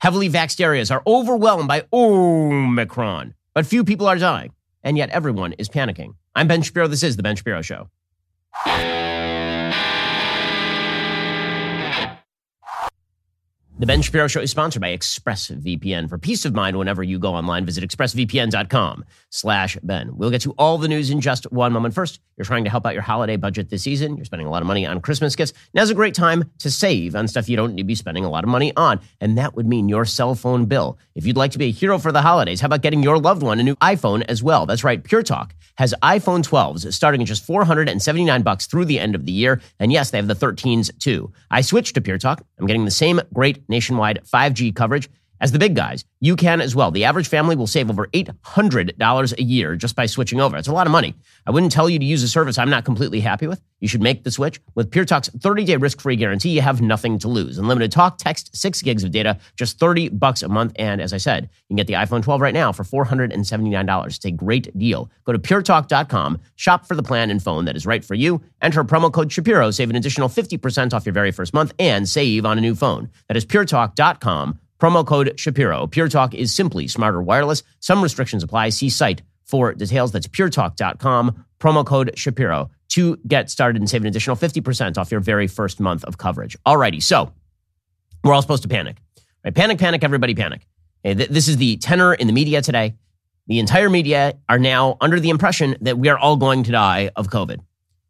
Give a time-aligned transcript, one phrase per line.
[0.00, 5.52] Heavily vaxxed areas are overwhelmed by Omicron, but few people are dying, and yet everyone
[5.52, 6.14] is panicking.
[6.34, 6.88] I'm Ben Shapiro.
[6.88, 7.90] This is The Ben Shapiro Show.
[13.80, 16.10] The Ben Shapiro Show is sponsored by ExpressVPN.
[16.10, 20.18] For peace of mind, whenever you go online, visit expressvpn.com slash Ben.
[20.18, 21.94] We'll get to all the news in just one moment.
[21.94, 24.16] First, you're trying to help out your holiday budget this season.
[24.16, 25.54] You're spending a lot of money on Christmas gifts.
[25.72, 28.28] Now's a great time to save on stuff you don't need to be spending a
[28.28, 29.00] lot of money on.
[29.18, 30.98] And that would mean your cell phone bill.
[31.14, 33.42] If you'd like to be a hero for the holidays, how about getting your loved
[33.42, 34.66] one a new iPhone as well?
[34.66, 35.02] That's right.
[35.02, 39.32] Pure Talk has iPhone 12s starting at just 479 bucks through the end of the
[39.32, 39.62] year.
[39.78, 41.32] And yes, they have the 13s too.
[41.50, 42.44] I switched to Pure Talk.
[42.58, 45.08] I'm getting the same great nationwide 5G coverage
[45.40, 46.04] as the big guys.
[46.20, 46.90] You can as well.
[46.90, 50.56] The average family will save over $800 a year just by switching over.
[50.56, 51.14] It's a lot of money.
[51.46, 53.60] I wouldn't tell you to use a service I'm not completely happy with.
[53.80, 54.60] You should make the switch.
[54.74, 57.56] With Pure Talk's 30-day risk-free guarantee, you have nothing to lose.
[57.56, 60.72] Unlimited talk, text, 6 gigs of data, just 30 bucks a month.
[60.76, 64.06] And as I said, you can get the iPhone 12 right now for $479.
[64.06, 65.10] It's a great deal.
[65.24, 68.42] Go to puretalk.com, shop for the plan and phone that is right for you.
[68.60, 72.44] Enter promo code Shapiro, save an additional 50% off your very first month, and save
[72.44, 73.08] on a new phone.
[73.28, 75.86] That is puretalk.com Promo code Shapiro.
[75.86, 77.62] Pure Talk is simply smarter wireless.
[77.80, 78.70] Some restrictions apply.
[78.70, 80.10] See site for details.
[80.10, 81.44] That's puretalk.com.
[81.58, 85.80] Promo code Shapiro to get started and save an additional 50% off your very first
[85.80, 86.56] month of coverage.
[86.66, 87.32] Alrighty, so
[88.24, 88.96] we're all supposed to panic.
[89.44, 89.54] Right?
[89.54, 90.66] Panic, panic, everybody panic.
[91.04, 92.94] This is the tenor in the media today.
[93.46, 97.10] The entire media are now under the impression that we are all going to die
[97.16, 97.60] of COVID.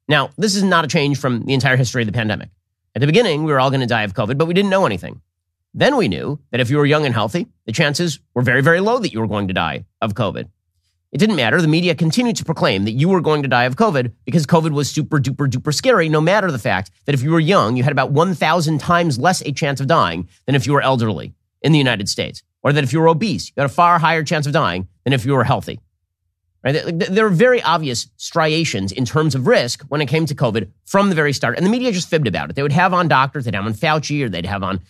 [0.08, 2.50] Now, this is not a change from the entire history of the pandemic.
[2.94, 4.86] At the beginning, we were all going to die of COVID, but we didn't know
[4.86, 5.20] anything.
[5.72, 8.80] Then we knew that if you were young and healthy, the chances were very, very
[8.80, 10.48] low that you were going to die of COVID.
[11.12, 11.60] It didn't matter.
[11.60, 14.70] The media continued to proclaim that you were going to die of COVID because COVID
[14.70, 17.82] was super duper duper scary, no matter the fact that if you were young, you
[17.82, 21.72] had about 1,000 times less a chance of dying than if you were elderly in
[21.72, 22.42] the United States.
[22.62, 25.12] Or that if you were obese, you had a far higher chance of dying than
[25.12, 25.80] if you were healthy.
[26.62, 26.74] Right?
[26.94, 31.08] There are very obvious striations in terms of risk when it came to COVID from
[31.08, 31.56] the very start.
[31.56, 32.56] And the media just fibbed about it.
[32.56, 34.80] They would have on doctors, they'd have on Fauci, or they'd have on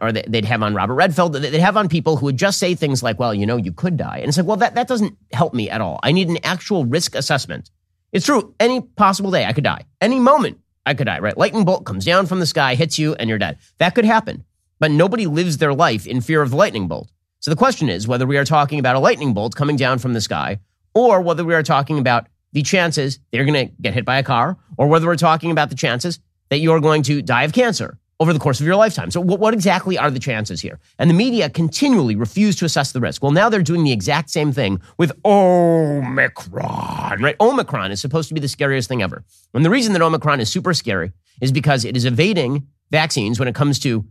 [0.00, 1.34] or they'd have on Robert Redfield.
[1.34, 3.96] They'd have on people who would just say things like, well, you know, you could
[3.96, 4.18] die.
[4.18, 6.00] And it's like, well, that, that doesn't help me at all.
[6.02, 7.70] I need an actual risk assessment.
[8.12, 8.54] It's true.
[8.60, 9.84] Any possible day I could die.
[10.00, 11.36] Any moment I could die, right?
[11.36, 13.58] Lightning bolt comes down from the sky, hits you, and you're dead.
[13.78, 14.44] That could happen.
[14.78, 17.10] But nobody lives their life in fear of the lightning bolt.
[17.40, 20.14] So the question is whether we are talking about a lightning bolt coming down from
[20.14, 20.60] the sky
[20.94, 24.16] or whether we are talking about the chances that you're going to get hit by
[24.16, 27.52] a car or whether we're talking about the chances that you're going to die of
[27.52, 29.10] cancer over the course of your lifetime.
[29.10, 30.78] So, what, what, exactly are the chances here?
[30.98, 33.22] And the media continually refuse to assess the risk.
[33.22, 37.36] Well, now they're doing the exact same thing with Omicron, right?
[37.40, 39.24] Omicron is supposed to be the scariest thing ever.
[39.52, 43.48] And the reason that Omicron is super scary is because it is evading vaccines when
[43.48, 44.04] it comes to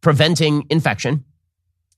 [0.00, 1.24] preventing infection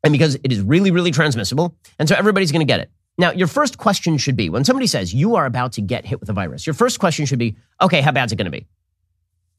[0.03, 1.77] and because it is really, really transmissible.
[1.99, 2.91] And so everybody's going to get it.
[3.19, 6.19] Now, your first question should be when somebody says you are about to get hit
[6.19, 8.51] with a virus, your first question should be, okay, how bad is it going to
[8.51, 8.67] be?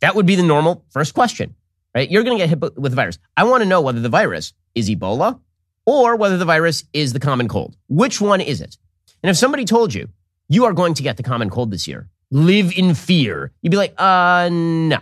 [0.01, 1.55] That would be the normal first question
[1.93, 2.09] right?
[2.09, 3.19] You're going to get hit with the virus.
[3.37, 5.39] I want to know whether the virus is Ebola
[5.85, 7.75] or whether the virus is the common cold.
[7.87, 8.77] Which one is it?
[9.21, 10.09] And if somebody told you
[10.49, 13.77] you are going to get the common cold this year, live in fear, you'd be
[13.77, 14.97] like, uh, no,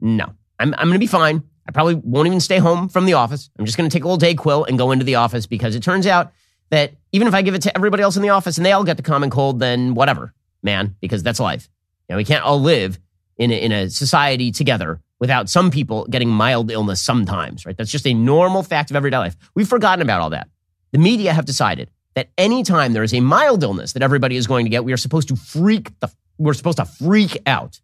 [0.00, 1.42] no, I'm, I'm going to be fine.
[1.66, 3.50] I probably won't even stay home from the office.
[3.58, 5.82] I'm just going to take a little DayQuil and go into the office because it
[5.82, 6.32] turns out
[6.70, 8.84] that even if I give it to everybody else in the office and they all
[8.84, 11.70] get the common cold, then whatever, man, because that's life.
[12.08, 12.98] You know, we can't all live
[13.38, 17.78] in a, in a society together without some people getting mild illness sometimes, right?
[17.78, 19.34] That's just a normal fact of everyday life.
[19.54, 20.50] We've forgotten about all that.
[20.92, 24.66] The media have decided that anytime there is a mild illness that everybody is going
[24.66, 27.80] to get, we are supposed to freak the, we're supposed to freak out.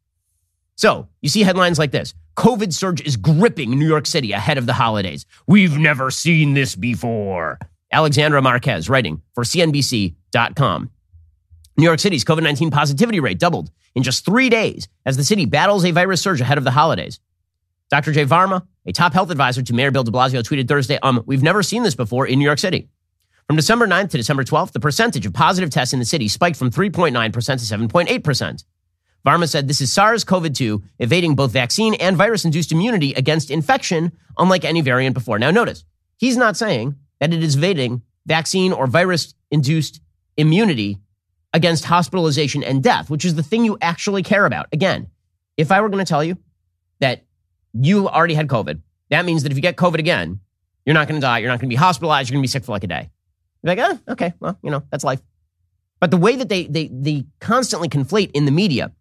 [0.77, 2.13] So you see headlines like this.
[2.37, 5.25] COVID surge is gripping New York City ahead of the holidays.
[5.47, 7.59] We've never seen this before.
[7.91, 10.91] Alexandra Marquez writing for CNBC.com.
[11.79, 15.47] New York City's COVID 19 positivity rate doubled in just three days as the city
[15.47, 17.19] battles a virus surge ahead of the holidays.
[17.91, 18.13] Dr.
[18.13, 21.43] Jay Varma, a top health advisor to Mayor Bill de Blasio, tweeted Thursday, um, we've
[21.43, 22.89] never seen this before in New York City.
[23.49, 26.57] From December 9th to December 12th, the percentage of positive tests in the city spiked
[26.57, 28.65] from 3.9% to 7.8%.
[29.27, 33.51] Varma said this is SARS CoV 2 evading both vaccine and virus induced immunity against
[33.51, 35.39] infection, unlike any variant before.
[35.39, 35.85] Now, notice,
[36.17, 40.01] he's not saying that it is evading vaccine or virus induced
[40.37, 40.99] immunity
[41.53, 44.67] against hospitalization and death, which is the thing you actually care about.
[44.73, 45.09] Again,
[45.57, 46.39] if I were going to tell you
[47.73, 48.81] you already had COVID,
[49.11, 50.41] that means that if you get COVID again,
[50.85, 51.39] you're not going to die.
[51.39, 52.31] You're not going to be hospitalized.
[52.31, 53.11] You're going to be sick for like a day.
[53.63, 55.21] You're like, oh, okay, well, you know, that's life.
[56.01, 58.93] But the way that they, they, they constantly conflate in the media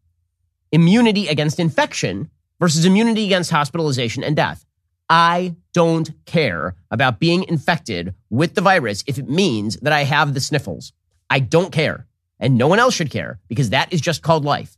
[0.72, 2.30] immunity against infection
[2.60, 4.66] versus immunity against hospitalization and death,
[5.10, 10.34] I don't care about being infected with the virus if it means that I have
[10.34, 10.94] the sniffles.
[11.30, 12.06] I don't care.
[12.40, 14.78] And no one else should care because that is just called life.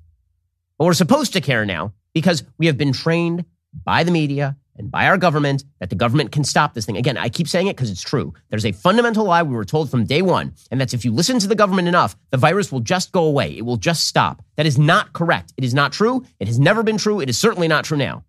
[0.77, 4.89] But we're supposed to care now because we have been trained by the media and
[4.89, 6.97] by our government that the government can stop this thing.
[6.97, 8.33] Again, I keep saying it because it's true.
[8.50, 11.39] There's a fundamental lie we were told from day one, and that's if you listen
[11.39, 13.57] to the government enough, the virus will just go away.
[13.57, 14.41] It will just stop.
[14.56, 15.53] That is not correct.
[15.57, 16.25] It is not true.
[16.39, 17.21] It has never been true.
[17.21, 18.23] It is certainly not true now,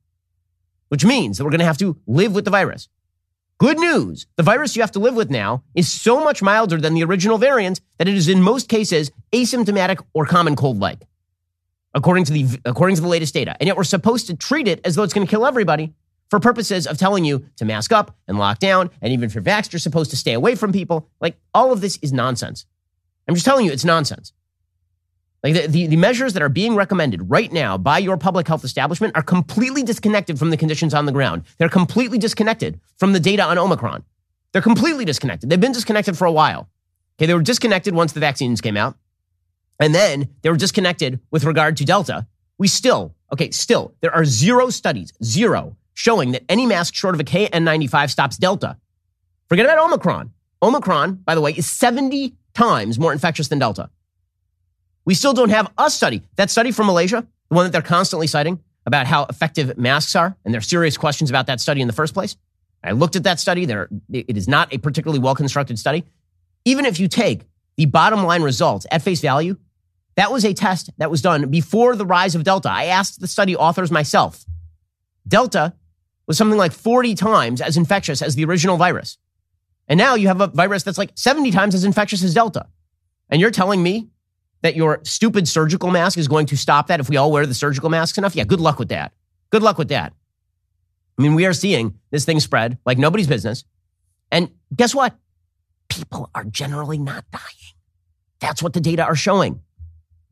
[0.88, 2.88] which means that we're going to have to live with the virus.
[3.58, 6.94] Good news the virus you have to live with now is so much milder than
[6.94, 11.06] the original variant that it is in most cases asymptomatic or common cold like,
[11.94, 13.56] according to, the, according to the latest data.
[13.60, 15.92] And yet we're supposed to treat it as though it's going to kill everybody
[16.30, 18.90] for purposes of telling you to mask up and lock down.
[19.02, 21.08] And even if you're vaxxed, you're supposed to stay away from people.
[21.20, 22.64] Like all of this is nonsense.
[23.28, 24.32] I'm just telling you, it's nonsense.
[25.42, 28.64] Like the, the, the, measures that are being recommended right now by your public health
[28.64, 31.42] establishment are completely disconnected from the conditions on the ground.
[31.58, 34.04] They're completely disconnected from the data on Omicron.
[34.52, 35.50] They're completely disconnected.
[35.50, 36.68] They've been disconnected for a while.
[37.18, 38.96] Okay, they were disconnected once the vaccines came out.
[39.82, 42.28] And then they were disconnected with regard to Delta.
[42.56, 47.20] We still, okay, still, there are zero studies, zero showing that any mask short of
[47.20, 48.76] a KN95 stops Delta.
[49.48, 50.30] Forget about Omicron.
[50.62, 53.90] Omicron, by the way, is 70 times more infectious than Delta.
[55.04, 56.22] We still don't have a study.
[56.36, 60.36] That study from Malaysia, the one that they're constantly citing about how effective masks are,
[60.44, 62.36] and there are serious questions about that study in the first place.
[62.84, 63.64] I looked at that study.
[63.64, 66.04] There, it is not a particularly well constructed study.
[66.64, 69.56] Even if you take the bottom line results at face value,
[70.16, 72.70] that was a test that was done before the rise of Delta.
[72.70, 74.44] I asked the study authors myself.
[75.26, 75.74] Delta
[76.26, 79.18] was something like 40 times as infectious as the original virus.
[79.88, 82.66] And now you have a virus that's like 70 times as infectious as Delta.
[83.30, 84.08] And you're telling me
[84.62, 87.54] that your stupid surgical mask is going to stop that if we all wear the
[87.54, 88.36] surgical masks enough?
[88.36, 89.12] Yeah, good luck with that.
[89.50, 90.12] Good luck with that.
[91.18, 93.64] I mean, we are seeing this thing spread like nobody's business.
[94.30, 95.14] And guess what?
[95.88, 97.44] People are generally not dying.
[98.40, 99.60] That's what the data are showing.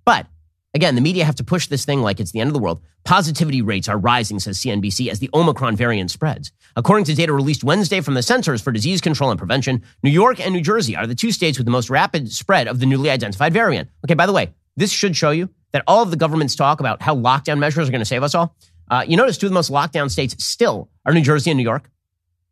[0.05, 0.27] But
[0.73, 2.81] Again, the media have to push this thing like it's the end of the world.
[3.05, 6.53] Positivity rates are rising, says CNBC, as the Omicron variant spreads.
[6.77, 10.39] According to data released Wednesday from the Centers for Disease Control and Prevention, New York
[10.39, 13.11] and New Jersey are the two states with the most rapid spread of the newly
[13.11, 13.89] identified variant.
[14.05, 17.03] Okay, by the way, this should show you that all of the government's talk about
[17.03, 18.55] how lockdown measures are going to save us all.
[18.89, 21.65] Uh, you notice two of the most lockdown states still are New Jersey and New
[21.65, 21.91] York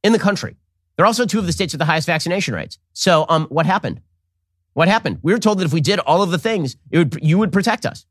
[0.03, 0.56] in the country.
[0.97, 2.79] They're also two of the states with the highest vaccination rates.
[2.93, 4.00] So, um, what happened?
[4.75, 5.19] What happened?
[5.23, 7.85] We were told that if we did all of the things, would, you would protect
[7.85, 8.06] us.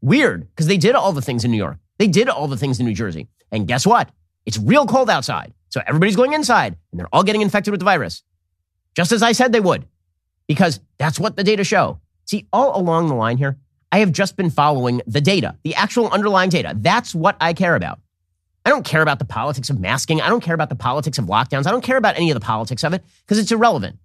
[0.00, 1.78] Weird, because they did all the things in New York.
[1.98, 3.28] They did all the things in New Jersey.
[3.50, 4.10] And guess what?
[4.46, 5.54] It's real cold outside.
[5.70, 8.22] So everybody's going inside and they're all getting infected with the virus.
[8.94, 9.86] Just as I said they would,
[10.46, 12.00] because that's what the data show.
[12.26, 13.58] See, all along the line here,
[13.90, 16.74] I have just been following the data, the actual underlying data.
[16.76, 18.00] That's what I care about.
[18.64, 20.20] I don't care about the politics of masking.
[20.20, 21.66] I don't care about the politics of lockdowns.
[21.66, 23.98] I don't care about any of the politics of it because it's irrelevant.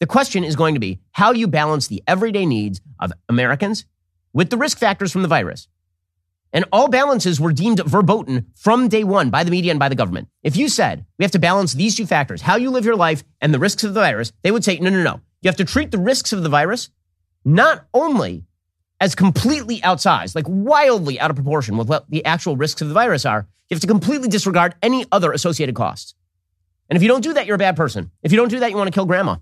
[0.00, 3.84] The question is going to be how you balance the everyday needs of Americans
[4.32, 5.68] with the risk factors from the virus.
[6.54, 9.94] And all balances were deemed verboten from day one by the media and by the
[9.94, 10.28] government.
[10.42, 13.22] If you said we have to balance these two factors, how you live your life
[13.42, 15.20] and the risks of the virus, they would say, no, no, no.
[15.42, 16.88] You have to treat the risks of the virus
[17.44, 18.44] not only
[19.00, 22.94] as completely outsized, like wildly out of proportion with what the actual risks of the
[22.94, 26.14] virus are, you have to completely disregard any other associated costs.
[26.88, 28.10] And if you don't do that, you're a bad person.
[28.22, 29.36] If you don't do that, you want to kill grandma.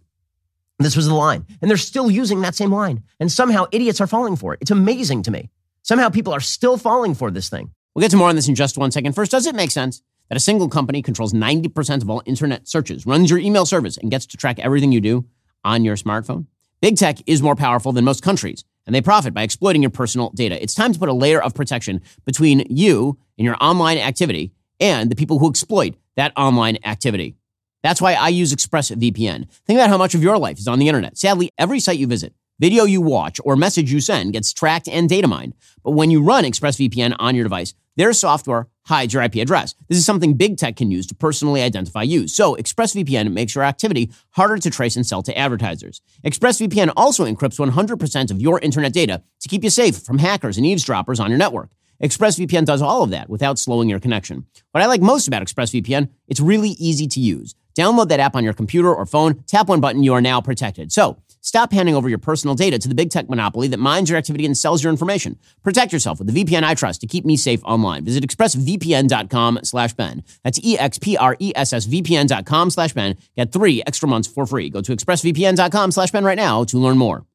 [0.78, 1.44] This was the line.
[1.60, 3.02] And they're still using that same line.
[3.18, 4.60] And somehow idiots are falling for it.
[4.60, 5.50] It's amazing to me.
[5.82, 7.72] Somehow people are still falling for this thing.
[7.94, 9.14] We'll get to more on this in just one second.
[9.14, 13.06] First, does it make sense that a single company controls 90% of all internet searches,
[13.06, 15.24] runs your email service, and gets to track everything you do
[15.64, 16.46] on your smartphone?
[16.80, 20.30] Big tech is more powerful than most countries, and they profit by exploiting your personal
[20.30, 20.62] data.
[20.62, 25.10] It's time to put a layer of protection between you and your online activity and
[25.10, 27.34] the people who exploit that online activity.
[27.82, 29.50] That's why I use ExpressVPN.
[29.66, 31.16] Think about how much of your life is on the internet.
[31.16, 35.08] Sadly, every site you visit, video you watch, or message you send gets tracked and
[35.08, 35.54] data mined.
[35.84, 39.74] But when you run ExpressVPN on your device, their software hides your IP address.
[39.88, 42.26] This is something big tech can use to personally identify you.
[42.28, 46.00] So ExpressVPN makes your activity harder to trace and sell to advertisers.
[46.24, 50.66] ExpressVPN also encrypts 100% of your internet data to keep you safe from hackers and
[50.66, 51.70] eavesdroppers on your network.
[52.02, 54.46] ExpressVPN does all of that without slowing your connection.
[54.70, 57.56] What I like most about ExpressVPN, it's really easy to use.
[57.78, 60.90] Download that app on your computer or phone, tap one button, you are now protected.
[60.90, 64.18] So, stop handing over your personal data to the big tech monopoly that mines your
[64.18, 65.38] activity and sells your information.
[65.62, 68.04] Protect yourself with the VPN I trust to keep me safe online.
[68.04, 70.24] Visit expressvpn.com slash Ben.
[70.42, 73.16] That's E-X-P-R-E-S-S-V-P-N.com slash Ben.
[73.36, 74.70] Get three extra months for free.
[74.70, 77.26] Go to expressvpn.com slash Ben right now to learn more.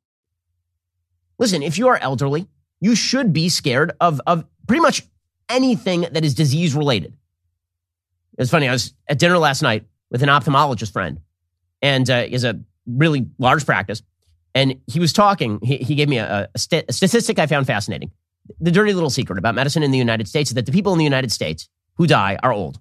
[1.40, 2.50] Listen, if you are elderly,
[2.82, 5.04] you should be scared of, of pretty much
[5.48, 7.14] anything that is disease related.
[8.34, 8.68] It was funny.
[8.68, 11.20] I was at dinner last night with an ophthalmologist friend,
[11.82, 14.02] and uh, has a really large practice.
[14.56, 15.60] And he was talking.
[15.62, 18.12] He, he gave me a, a, st- a statistic I found fascinating.
[18.62, 21.00] The dirty little secret about medicine in the United States is that the people in
[21.00, 22.80] the United States who die are old.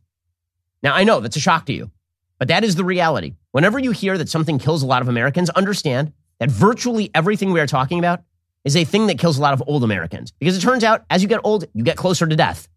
[0.83, 1.91] Now, I know that's a shock to you,
[2.39, 3.35] but that is the reality.
[3.53, 7.61] Whenever you hear that something kills a lot of Americans, understand that virtually everything we
[7.61, 8.23] are talking about
[8.65, 10.33] is a thing that kills a lot of old Americans.
[10.33, 12.69] Because it turns out, as you get old, you get closer to death.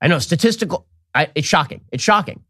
[0.00, 1.82] I know, statistical, I, it's shocking.
[1.92, 2.42] It's shocking.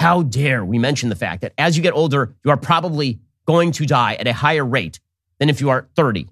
[0.00, 3.70] How dare we mention the fact that as you get older, you are probably going
[3.72, 4.98] to die at a higher rate
[5.38, 6.26] than if you are 30.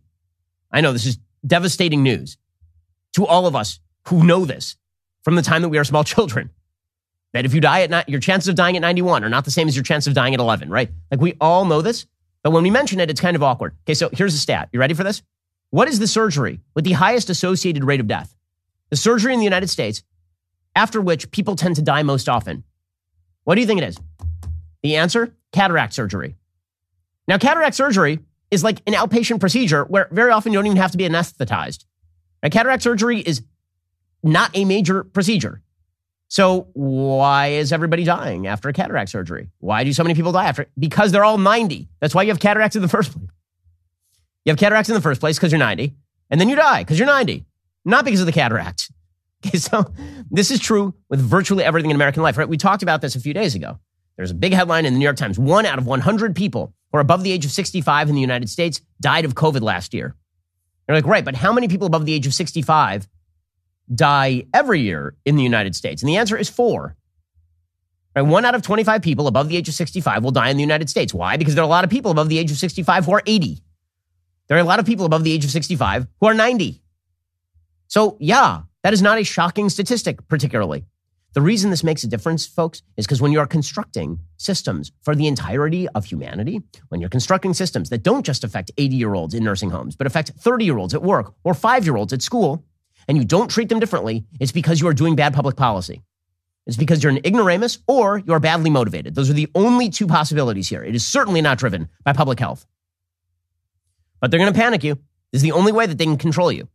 [0.73, 2.39] I know this is devastating news
[3.13, 4.77] to all of us who know this
[5.23, 6.49] from the time that we are small children.
[7.35, 9.51] That if you die at not, your chances of dying at 91 are not the
[9.51, 10.89] same as your chance of dying at 11, right?
[11.11, 12.07] Like we all know this,
[12.43, 13.77] but when we mention it, it's kind of awkward.
[13.85, 14.71] Okay, so here's a stat.
[14.73, 15.21] You ready for this?
[15.69, 18.35] What is the surgery with the highest associated rate of death?
[18.89, 20.03] The surgery in the United States,
[20.75, 22.65] after which people tend to die most often.
[23.49, 23.97] What do you think it is?
[24.83, 26.37] The answer cataract surgery.
[27.27, 28.19] Now, cataract surgery
[28.51, 31.87] is like an outpatient procedure where very often you don't even have to be anesthetized.
[32.43, 33.43] Now, cataract surgery is
[34.23, 35.63] not a major procedure.
[36.29, 39.49] So why is everybody dying after a cataract surgery?
[39.61, 40.63] Why do so many people die after?
[40.63, 40.71] It?
[40.79, 41.89] Because they're all 90.
[42.01, 43.31] That's why you have cataracts in the first place.
[44.45, 45.97] You have cataracts in the first place because you're 90,
[46.29, 47.47] and then you die because you're 90,
[47.87, 48.93] not because of the cataracts.
[49.45, 49.93] Okay, so
[50.31, 52.49] this is true with virtually everything in American life, right?
[52.49, 53.79] We talked about this a few days ago.
[54.17, 55.39] There's a big headline in the New York Times.
[55.39, 58.51] One out of 100 people who are above the age of 65 in the United
[58.51, 60.17] States died of COVID last year.
[60.89, 63.07] You're like, right, but how many people above the age of 65
[63.95, 66.03] die every year in the United States?
[66.03, 66.97] And the answer is four.
[68.17, 70.63] Right, one out of 25 people above the age of 65 will die in the
[70.63, 71.15] United States.
[71.15, 71.37] Why?
[71.37, 73.63] Because there are a lot of people above the age of 65 who are 80.
[74.49, 76.83] There are a lot of people above the age of 65 who are 90.
[77.87, 80.85] So, yeah, that is not a shocking statistic, particularly.
[81.35, 85.15] The reason this makes a difference, folks, is because when you are constructing systems for
[85.15, 89.35] the entirety of humanity, when you're constructing systems that don't just affect 80 year olds
[89.35, 92.23] in nursing homes, but affect 30 year olds at work or five year olds at
[92.23, 92.65] school,
[93.07, 96.03] and you don't treat them differently, it's because you are doing bad public policy.
[96.67, 99.15] It's because you're an ignoramus or you're badly motivated.
[99.15, 100.85] Those are the only two possibilities here.
[100.85, 102.67] It is certainly not driven by public health.
[104.21, 104.95] But they're going to panic you.
[105.33, 106.69] This is the only way that they can control you.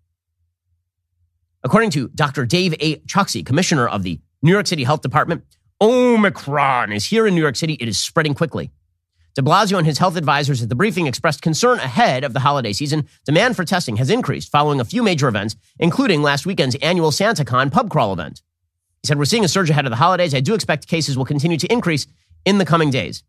[1.64, 2.46] According to Dr.
[2.46, 2.98] Dave A.
[3.02, 5.44] Chokshi, commissioner of the New York City Health Department,
[5.80, 7.74] Omicron is here in New York City.
[7.80, 8.72] It is spreading quickly.
[9.36, 12.72] De Blasio and his health advisors at the briefing expressed concern ahead of the holiday
[12.72, 13.08] season.
[13.26, 17.72] Demand for testing has increased following a few major events, including last weekend's annual SantaCon
[17.72, 18.44] pub crawl event.
[19.02, 20.36] He said, We're seeing a surge ahead of the holidays.
[20.36, 22.06] I do expect cases will continue to increase
[22.46, 23.24] in the coming days.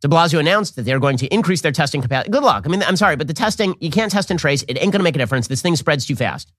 [0.00, 2.30] De Blasio announced that they're going to increase their testing capacity.
[2.30, 2.64] Good luck.
[2.66, 4.62] I mean, I'm sorry, but the testing, you can't test and trace.
[4.62, 5.48] It ain't going to make a difference.
[5.48, 6.52] This thing spreads too fast.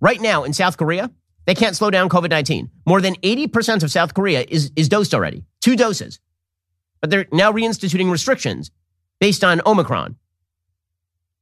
[0.00, 1.10] Right now in South Korea,
[1.46, 2.70] they can't slow down COVID 19.
[2.86, 6.20] More than 80% of South Korea is, is dosed already, two doses
[7.04, 8.70] but they're now reinstituting restrictions
[9.20, 10.16] based on Omicron.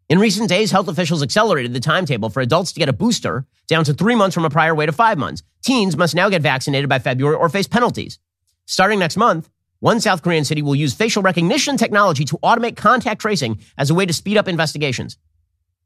[0.08, 3.84] In recent days, health officials accelerated the timetable for adults to get a booster down
[3.84, 5.44] to three months from a prior wait of five months.
[5.64, 8.18] Teens must now get vaccinated by February or face penalties.
[8.66, 13.20] Starting next month, one South Korean city will use facial recognition technology to automate contact
[13.20, 15.16] tracing as a way to speed up investigations.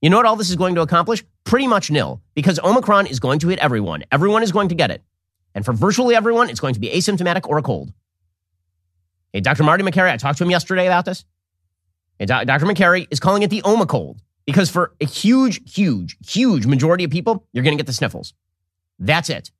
[0.00, 1.24] You know what all this is going to accomplish?
[1.44, 4.04] Pretty much nil, because Omicron is going to hit everyone.
[4.12, 5.02] Everyone is going to get it.
[5.54, 7.92] And for virtually everyone, it's going to be asymptomatic or a cold.
[9.32, 9.64] Hey, Dr.
[9.64, 11.24] Marty Makary, I talked to him yesterday about this.
[12.18, 12.66] Hey, Dr.
[12.66, 17.46] Makary is calling it the Omicold because for a huge, huge, huge majority of people,
[17.52, 18.34] you're going to get the sniffles.
[18.98, 19.50] That's it.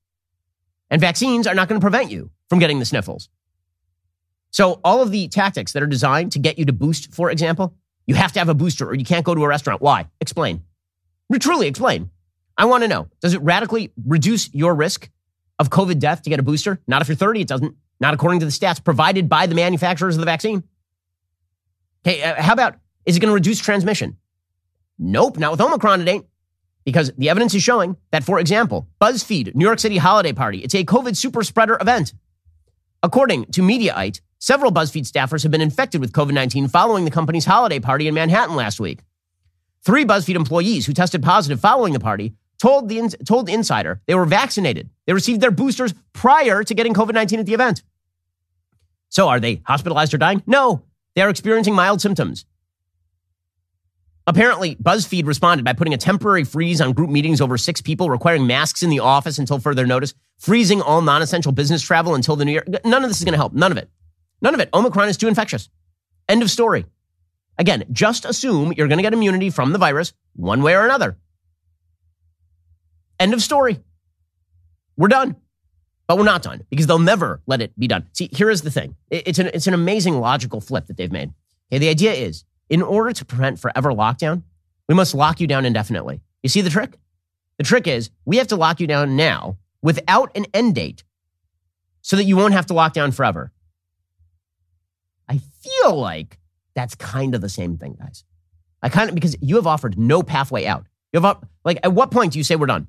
[0.90, 3.28] And vaccines are not going to prevent you from getting the sniffles.
[4.50, 7.75] So all of the tactics that are designed to get you to boost, for example,
[8.07, 9.83] you have to have a booster or you can't go to a restaurant.
[9.83, 10.09] Why?
[10.21, 10.63] Explain.
[11.41, 12.11] Truly explain.
[12.57, 13.09] I want to know.
[13.21, 15.11] Does it radically reduce your risk
[15.59, 16.81] of COVID death to get a booster?
[16.87, 20.17] Not if you're 30, it doesn't not according to the stats provided by the manufacturers
[20.17, 20.63] of the vaccine.
[22.07, 24.17] Okay, uh, how about is it going to reduce transmission?
[24.99, 26.27] Nope, not with Omicron, it ain't.
[26.85, 30.75] Because the evidence is showing that, for example, BuzzFeed, New York City holiday party, it's
[30.75, 32.15] a COVID super spreader event.
[33.03, 37.45] According to Mediaite, several BuzzFeed staffers have been infected with COVID 19 following the company's
[37.45, 39.00] holiday party in Manhattan last week.
[39.83, 44.14] Three BuzzFeed employees who tested positive following the party told the, told the insider they
[44.14, 44.90] were vaccinated.
[45.07, 47.83] They received their boosters prior to getting COVID 19 at the event.
[49.09, 50.43] So are they hospitalized or dying?
[50.47, 50.83] No,
[51.14, 52.45] they are experiencing mild symptoms.
[54.28, 58.47] Apparently, BuzzFeed responded by putting a temporary freeze on group meetings over six people, requiring
[58.47, 62.45] masks in the office until further notice, freezing all non essential business travel until the
[62.45, 62.64] new year.
[62.85, 63.52] None of this is going to help.
[63.52, 63.88] None of it.
[64.43, 64.69] None of it.
[64.73, 65.69] Omicron is too infectious.
[66.28, 66.87] End of story.
[67.59, 71.16] Again, just assume you're going to get immunity from the virus one way or another.
[73.19, 73.81] End of story.
[74.97, 75.37] We're done.
[76.07, 78.07] But we're not done because they'll never let it be done.
[78.12, 78.95] See, here is the thing.
[79.11, 81.33] It's an, it's an amazing logical flip that they've made.
[81.73, 84.43] Okay, the idea is in order to prevent forever lockdown,
[84.88, 86.21] we must lock you down indefinitely.
[86.43, 86.97] You see the trick?
[87.59, 91.02] The trick is we have to lock you down now without an end date
[92.02, 93.50] so that you won't have to lock down forever.
[95.28, 96.38] I feel like
[96.75, 98.25] that's kind of the same thing, guys.
[98.83, 100.87] I kind of, because you have offered no pathway out.
[101.12, 102.88] You have, like, at what point do you say we're done?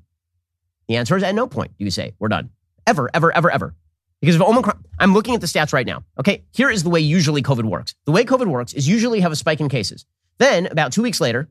[0.86, 2.50] The answer is at no point do you say we're done.
[2.86, 3.74] Ever, ever, ever, ever.
[4.20, 6.02] Because of Omicron, I'm looking at the stats right now.
[6.18, 7.94] Okay, here is the way usually COVID works.
[8.04, 10.06] The way COVID works is usually you have a spike in cases.
[10.38, 11.48] Then, about two weeks later,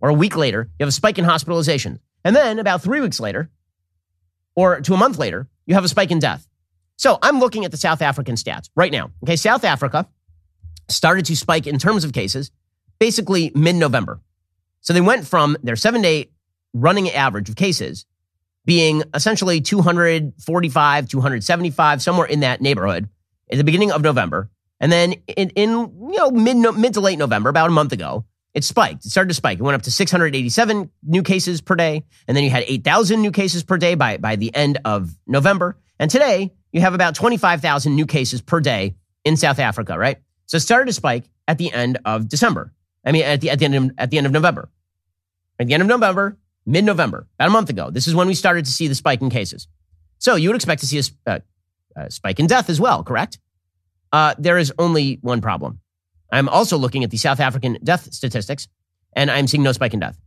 [0.00, 1.98] or a week later, you have a spike in hospitalization.
[2.24, 3.50] And then, about three weeks later,
[4.54, 6.46] or to a month later, you have a spike in death.
[6.96, 9.10] So I'm looking at the South African stats right now.
[9.22, 10.06] Okay, South Africa
[10.90, 12.50] started to spike in terms of cases
[12.98, 14.20] basically mid November.
[14.80, 16.30] So they went from their seven day
[16.72, 18.06] running average of cases
[18.64, 23.08] being essentially 245, 275, somewhere in that neighborhood
[23.50, 24.50] at the beginning of November.
[24.78, 28.24] And then in, in you know mid mid to late November, about a month ago,
[28.54, 29.04] it spiked.
[29.04, 29.58] It started to spike.
[29.58, 33.30] It went up to 687 new cases per day, and then you had 8,000 new
[33.30, 35.76] cases per day by by the end of November.
[35.98, 38.94] And today you have about 25,000 new cases per day
[39.24, 40.18] in South Africa, right?
[40.50, 42.74] So it started to spike at the end of December.
[43.04, 44.68] I mean, at the, at the end of, at the end of November.
[45.60, 47.88] At the end of November, mid November, about a month ago.
[47.88, 49.68] This is when we started to see the spike in cases.
[50.18, 51.38] So you would expect to see a, uh,
[51.94, 53.38] a spike in death as well, correct?
[54.10, 55.78] Uh, there is only one problem.
[56.32, 58.66] I'm also looking at the South African death statistics,
[59.12, 60.18] and I'm seeing no spike in death,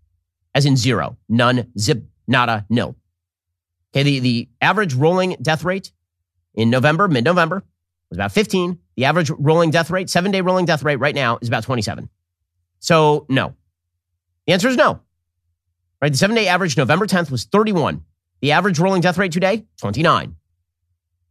[0.56, 2.96] as in zero, none, zip, nada, nil.
[3.94, 5.92] Okay, the, the average rolling death rate
[6.56, 7.62] in November, mid November,
[8.10, 8.80] was about 15.
[8.96, 12.10] The average rolling death rate, seven day rolling death rate right now is about 27.
[12.80, 13.56] So, no.
[14.46, 15.00] The answer is no.
[16.02, 16.12] Right?
[16.12, 18.04] The seven day average November 10th was 31.
[18.42, 20.36] The average rolling death rate today, 29.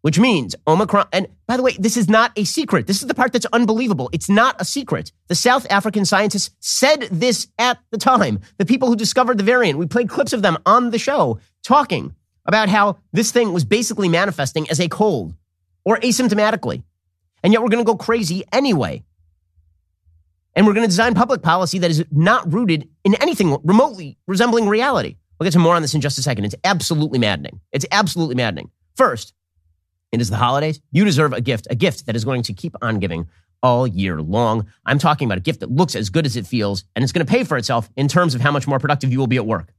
[0.00, 2.86] Which means Omicron, and by the way, this is not a secret.
[2.86, 4.08] This is the part that's unbelievable.
[4.12, 5.12] It's not a secret.
[5.28, 8.40] The South African scientists said this at the time.
[8.56, 12.14] The people who discovered the variant, we played clips of them on the show talking
[12.46, 15.34] about how this thing was basically manifesting as a cold
[15.84, 16.82] or asymptomatically.
[17.42, 19.02] And yet we're going to go crazy anyway.
[20.54, 24.68] And we're going to design public policy that is not rooted in anything remotely resembling
[24.68, 25.16] reality.
[25.38, 26.44] We'll get to more on this in just a second.
[26.44, 27.60] It's absolutely maddening.
[27.72, 28.70] It's absolutely maddening.
[28.96, 29.32] First,
[30.12, 30.80] it is the holidays.
[30.92, 33.28] You deserve a gift, a gift that is going to keep on giving
[33.62, 34.66] all year long.
[34.84, 37.24] I'm talking about a gift that looks as good as it feels, and it's going
[37.24, 39.46] to pay for itself in terms of how much more productive you will be at
[39.46, 39.72] work.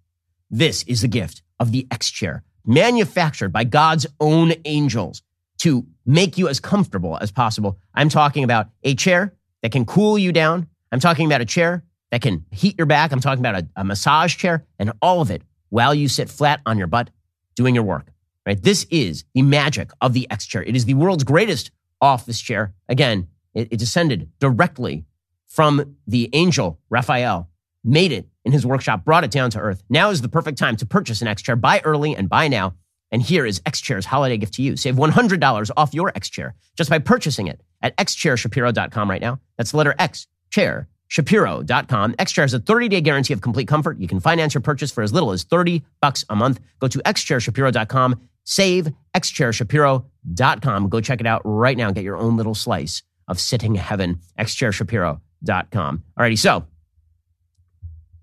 [0.49, 5.21] This is the gift of the X Chair, manufactured by God's own angels
[5.63, 7.80] to make you as comfortable as possible.
[7.93, 10.67] I'm talking about a chair that can cool you down.
[10.91, 13.13] I'm talking about a chair that can heat your back.
[13.13, 16.60] I'm talking about a, a massage chair and all of it while you sit flat
[16.65, 17.12] on your butt
[17.56, 18.12] doing your work.
[18.45, 18.62] Right?
[18.62, 20.62] This is the magic of the X chair.
[20.63, 21.71] It is the world's greatest
[22.02, 22.73] office chair.
[22.89, 25.06] Again, it, it descended directly
[25.47, 27.49] from the angel Raphael,
[27.86, 29.82] made it in his workshop, brought it down to earth.
[29.89, 31.56] Now is the perfect time to purchase an X chair.
[31.56, 32.73] Buy early and buy now.
[33.13, 34.76] And here is X Chair's holiday gift to you.
[34.76, 39.39] Save $100 off your X Chair just by purchasing it at xchairshapiro.com right now.
[39.56, 42.15] That's the letter X, chair, shapiro.com.
[42.17, 43.99] X Chair has a 30-day guarantee of complete comfort.
[43.99, 46.60] You can finance your purchase for as little as 30 bucks a month.
[46.80, 50.89] Go to xchairshapiro.com, save xchairshapiro.com.
[50.89, 56.04] Go check it out right now get your own little slice of sitting heaven, xchairshapiro.com.
[56.17, 56.65] Alrighty, so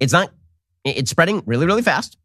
[0.00, 0.32] it's not,
[0.84, 2.18] it's spreading really, really fast.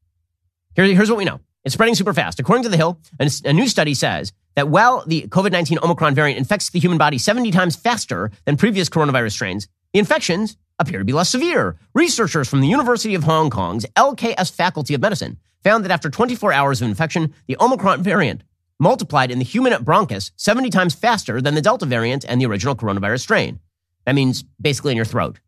[0.76, 1.40] Here, here's what we know.
[1.66, 2.40] It's spreading super fast.
[2.40, 6.38] According to The Hill, a new study says that while the COVID 19 Omicron variant
[6.38, 11.06] infects the human body 70 times faster than previous coronavirus strains, the infections appear to
[11.06, 11.76] be less severe.
[11.96, 16.54] Researchers from the University of Hong Kong's LKS Faculty of Medicine found that after 24
[16.54, 18.44] hours of infection, the Omicron variant
[18.80, 22.76] multiplied in the human bronchus 70 times faster than the Delta variant and the original
[22.76, 23.60] coronavirus strain.
[24.06, 25.40] That means basically in your throat.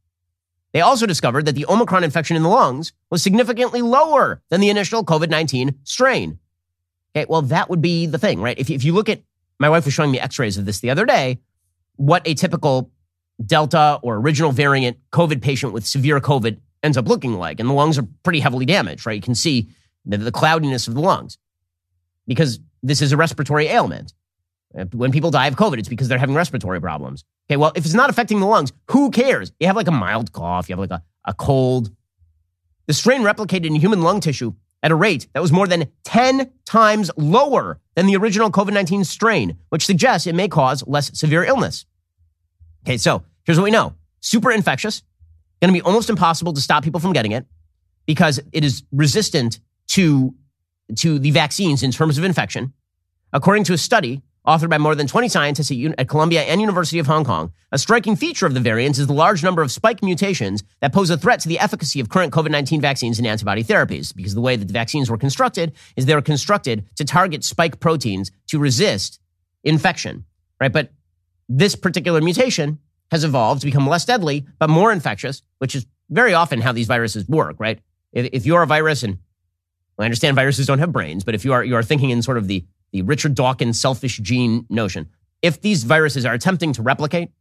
[0.74, 4.70] They also discovered that the Omicron infection in the lungs was significantly lower than the
[4.70, 6.40] initial COVID 19 strain.
[7.16, 8.60] Okay, well, that would be the thing, right?
[8.60, 9.22] If, if you look at,
[9.60, 11.40] my wife was showing me x rays of this the other day,
[11.96, 12.92] what a typical
[13.44, 17.60] Delta or original variant COVID patient with severe COVID ends up looking like.
[17.60, 19.16] And the lungs are pretty heavily damaged, right?
[19.16, 19.70] You can see
[20.06, 21.38] the, the cloudiness of the lungs
[22.28, 24.14] because this is a respiratory ailment.
[24.72, 27.24] When people die of COVID, it's because they're having respiratory problems.
[27.50, 29.52] Okay, well, if it's not affecting the lungs, who cares?
[29.60, 31.90] You have like a mild cough, you have like a, a cold.
[32.86, 34.54] The strain replicated in human lung tissue
[34.84, 39.04] at a rate that was more than 10 times lower than the original COVID 19
[39.04, 41.86] strain, which suggests it may cause less severe illness.
[42.86, 45.04] Okay, so here's what we know super infectious,
[45.62, 47.46] going to be almost impossible to stop people from getting it
[48.06, 50.34] because it is resistant to,
[50.96, 52.74] to the vaccines in terms of infection.
[53.34, 57.00] According to a study authored by more than 20 scientists at, at, Columbia and University
[57.00, 60.02] of Hong Kong, a striking feature of the variants is the large number of spike
[60.02, 64.16] mutations that pose a threat to the efficacy of current COVID-19 vaccines and antibody therapies.
[64.16, 67.80] Because the way that the vaccines were constructed is they were constructed to target spike
[67.80, 69.20] proteins to resist
[69.64, 70.24] infection,
[70.62, 70.72] right?
[70.72, 70.92] But
[71.50, 72.80] this particular mutation
[73.12, 76.88] has evolved to become less deadly, but more infectious, which is very often how these
[76.88, 77.80] viruses work, right?
[78.14, 79.18] If, if you're a virus, and
[79.98, 82.22] well, I understand viruses don't have brains, but if you are you are thinking in
[82.22, 85.10] sort of the the Richard Dawkins selfish gene notion,
[85.42, 87.32] if these viruses are attempting to replicate,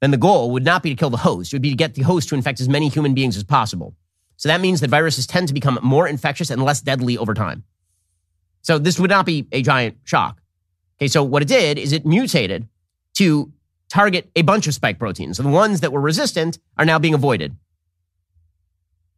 [0.00, 1.94] then the goal would not be to kill the host; it would be to get
[1.94, 3.94] the host to infect as many human beings as possible.
[4.36, 7.64] So that means that viruses tend to become more infectious and less deadly over time.
[8.62, 10.40] So this would not be a giant shock.
[10.98, 12.68] Okay, so what it did is it mutated
[13.14, 13.52] to
[13.88, 15.38] target a bunch of spike proteins.
[15.38, 17.56] And the ones that were resistant are now being avoided.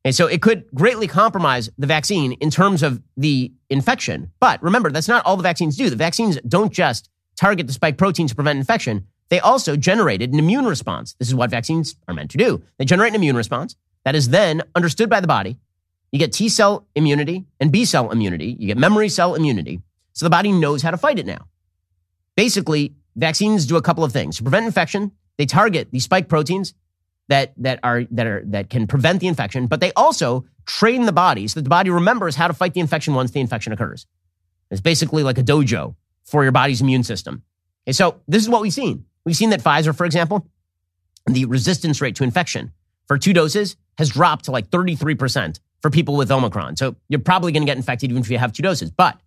[0.06, 4.30] And so it could greatly compromise the vaccine in terms of the infection.
[4.38, 5.90] But remember, that's not all the vaccines do.
[5.90, 9.08] The vaccines don't just target the spike protein to prevent infection.
[9.30, 11.16] They also generated an immune response.
[11.18, 12.62] This is what vaccines are meant to do.
[12.78, 15.58] They generate an immune response that is then understood by the body.
[16.12, 18.54] You get T cell immunity and B cell immunity.
[18.60, 19.80] You get memory cell immunity.
[20.12, 21.48] So the body knows how to fight it now.
[22.36, 24.36] Basically, vaccines do a couple of things.
[24.36, 26.74] To prevent infection, they target the spike proteins
[27.28, 31.12] that, that, are, that, are, that can prevent the infection, but they also train the
[31.12, 34.06] body so that the body remembers how to fight the infection once the infection occurs.
[34.70, 37.42] It's basically like a dojo for your body's immune system.
[37.86, 39.04] Okay, so this is what we've seen.
[39.24, 40.46] We've seen that Pfizer, for example,
[41.26, 42.72] the resistance rate to infection
[43.06, 46.76] for two doses has dropped to like 33% for people with Omicron.
[46.76, 48.90] So you're probably going to get infected even if you have two doses.
[48.90, 49.18] But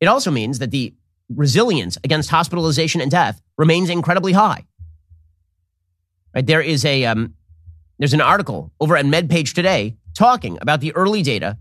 [0.00, 0.94] it also means that the
[1.28, 4.66] resilience against hospitalization and death remains incredibly high.
[6.34, 6.46] Right?
[6.46, 7.34] There is a um,
[7.98, 11.58] there's an article over at MedPage today talking about the early data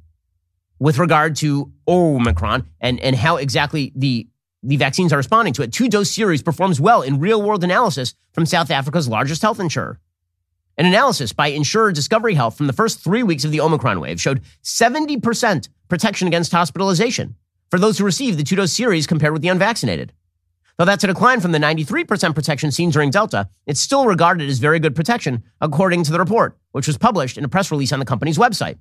[0.79, 4.27] with regard to Omicron and, and how exactly the
[4.61, 5.71] the vaccines are responding to it.
[5.71, 9.99] Two dose series performs well in real world analysis from South Africa's largest health insurer.
[10.77, 14.19] An analysis by insurer Discovery Health from the first three weeks of the Omicron wave
[14.19, 17.35] showed 70% protection against hospitalization
[17.69, 20.13] for those who received the two dose series compared with the unvaccinated.
[20.79, 24.59] Though that's a decline from the 93% protection seen during Delta, it's still regarded as
[24.59, 27.99] very good protection, according to the report, which was published in a press release on
[27.99, 28.77] the company's website.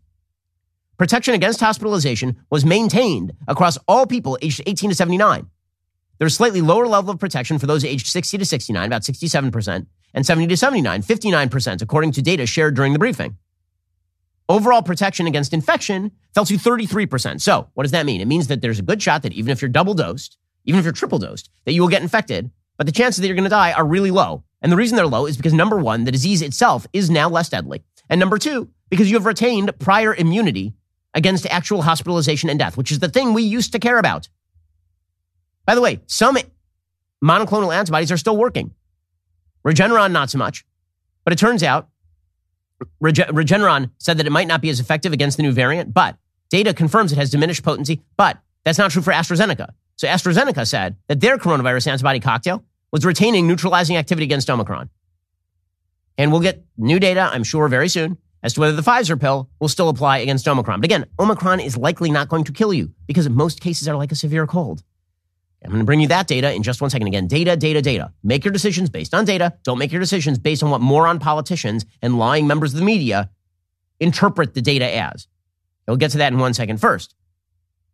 [0.96, 5.48] Protection against hospitalization was maintained across all people aged 18 to 79.
[6.18, 10.24] There's slightly lower level of protection for those aged 60 to 69, about 67%, and
[10.24, 13.38] 70 to 79, 59%, according to data shared during the briefing.
[14.48, 17.40] Overall protection against infection fell to 33%.
[17.40, 18.20] So, what does that mean?
[18.20, 20.84] It means that there's a good shot that even if you're double dosed, even if
[20.84, 23.50] you're triple dosed, that you will get infected, but the chances that you're going to
[23.50, 24.44] die are really low.
[24.60, 27.48] And the reason they're low is because number one, the disease itself is now less
[27.48, 27.82] deadly.
[28.10, 30.74] And number two, because you have retained prior immunity
[31.14, 34.28] against actual hospitalization and death, which is the thing we used to care about.
[35.64, 36.36] By the way, some
[37.24, 38.74] monoclonal antibodies are still working.
[39.66, 40.66] Regeneron, not so much.
[41.24, 41.88] But it turns out
[43.02, 46.16] Regeneron said that it might not be as effective against the new variant, but
[46.50, 48.02] data confirms it has diminished potency.
[48.18, 49.70] But that's not true for AstraZeneca.
[49.98, 54.88] So AstraZeneca said that their coronavirus antibody cocktail was retaining neutralizing activity against Omicron.
[56.16, 59.50] And we'll get new data, I'm sure, very soon as to whether the Pfizer pill
[59.58, 60.80] will still apply against Omicron.
[60.80, 64.12] But again, Omicron is likely not going to kill you because most cases are like
[64.12, 64.84] a severe cold.
[65.64, 67.08] I'm going to bring you that data in just one second.
[67.08, 68.12] Again, data, data, data.
[68.22, 69.54] Make your decisions based on data.
[69.64, 73.30] Don't make your decisions based on what moron politicians and lying members of the media
[73.98, 75.26] interpret the data as.
[75.88, 76.80] We'll get to that in one second.
[76.80, 77.16] First,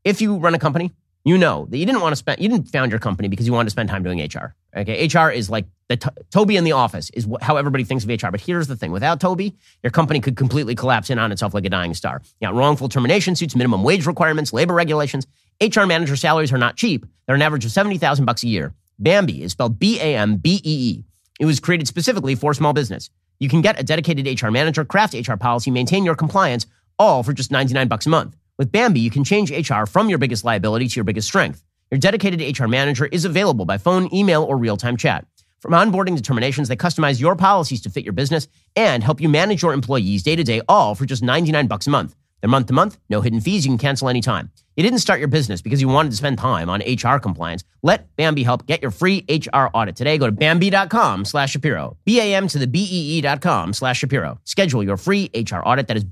[0.05, 0.93] if you run a company,
[1.25, 3.53] you know that you didn't want to spend, you didn't found your company because you
[3.53, 4.55] wanted to spend time doing HR.
[4.77, 5.07] Okay.
[5.07, 5.97] HR is like the
[6.31, 8.31] Toby in the office is how everybody thinks of HR.
[8.31, 11.65] But here's the thing without Toby, your company could completely collapse in on itself like
[11.65, 12.23] a dying star.
[12.41, 15.27] You wrongful termination suits, minimum wage requirements, labor regulations.
[15.63, 17.07] HR manager salaries are not cheap.
[17.27, 18.75] They're an average of 70,000 bucks a year.
[18.99, 21.05] Bambee is spelled B A M B E E.
[21.41, 23.09] It was created specifically for small business.
[23.41, 26.67] You can get a dedicated HR manager, craft HR policy, maintain your compliance,
[26.99, 28.37] all for just 99 bucks a month.
[28.57, 31.65] With Bambee, you can change HR from your biggest liability to your biggest strength.
[31.91, 35.27] Your dedicated HR manager is available by phone, email, or real-time chat.
[35.59, 39.63] From onboarding determinations, they customize your policies to fit your business and help you manage
[39.63, 42.15] your employees day to day, all for just 99 bucks a month.
[42.41, 43.65] They're month to month, no hidden fees.
[43.65, 44.53] You can cancel anytime.
[44.77, 47.65] You didn't start your business because you wanted to spend time on HR compliance.
[47.83, 50.19] Let Bambee help get your free HR audit today.
[50.19, 51.97] Go to Bambee.com slash Shapiro.
[52.05, 54.39] B-A-M to the B-E-E dot com slash Shapiro.
[54.45, 55.89] Schedule your free HR audit.
[55.89, 56.05] That is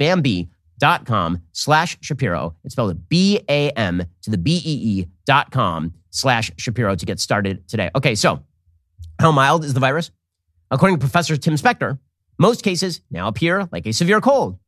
[0.83, 2.55] Bambee.com slash Shapiro.
[2.65, 7.91] It's spelled B-A-M to the B-E-E dot com slash Shapiro to get started today.
[7.95, 8.43] Okay, so
[9.19, 10.11] how mild is the virus?
[10.71, 11.99] According to Professor Tim Spector,
[12.39, 14.59] most cases now appear like a severe cold.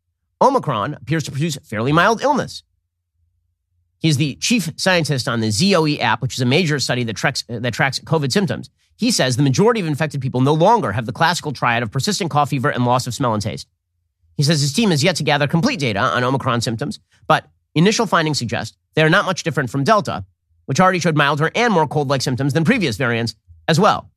[0.41, 2.63] Omicron appears to produce fairly mild illness.
[3.99, 7.43] He's the chief scientist on the ZOE app, which is a major study that tracks,
[7.49, 8.69] that tracks COVID symptoms.
[8.97, 12.31] He says the majority of infected people no longer have the classical triad of persistent
[12.31, 13.67] cough, fever, and loss of smell and taste.
[14.37, 18.07] He says his team has yet to gather complete data on Omicron symptoms, but initial
[18.07, 20.25] findings suggest they are not much different from Delta,
[20.67, 23.35] which already showed milder and more cold like symptoms than previous variants
[23.69, 24.11] as well.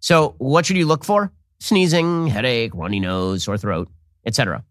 [0.00, 1.32] So, what should you look for?
[1.60, 3.88] Sneezing, headache, runny nose, sore throat,
[4.26, 4.64] etc.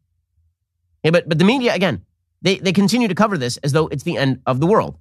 [1.04, 2.06] Yeah, but, but the media, again,
[2.42, 4.98] they, they continue to cover this as though it's the end of the world.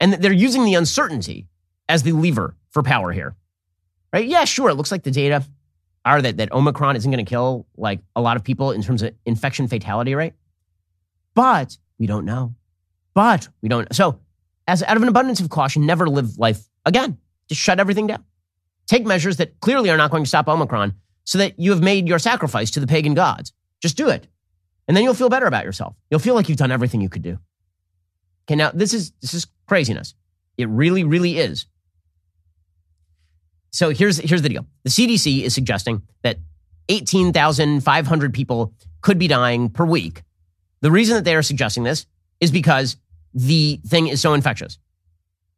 [0.00, 1.48] And they're using the uncertainty
[1.88, 3.36] as the lever for power here.
[4.12, 4.26] Right?
[4.26, 4.70] Yeah, sure.
[4.70, 5.44] It looks like the data
[6.04, 9.02] are that, that Omicron isn't going to kill like a lot of people in terms
[9.02, 10.34] of infection fatality rate.
[11.34, 12.54] But we don't know.
[13.14, 13.92] But we don't.
[13.94, 14.20] So,
[14.66, 17.18] as out of an abundance of caution, never live life again.
[17.48, 18.24] Just shut everything down.
[18.86, 22.08] Take measures that clearly are not going to stop Omicron so that you have made
[22.08, 23.52] your sacrifice to the pagan gods.
[23.80, 24.26] Just do it.
[24.88, 25.94] And then you'll feel better about yourself.
[26.10, 27.38] You'll feel like you've done everything you could do.
[28.44, 30.14] Okay, now this is this is craziness.
[30.58, 31.66] It really, really is.
[33.72, 34.66] So here's here's the deal.
[34.84, 36.38] The CDC is suggesting that
[36.88, 40.22] 18,500 people could be dying per week.
[40.80, 42.06] The reason that they are suggesting this
[42.40, 42.96] is because
[43.34, 44.78] the thing is so infectious.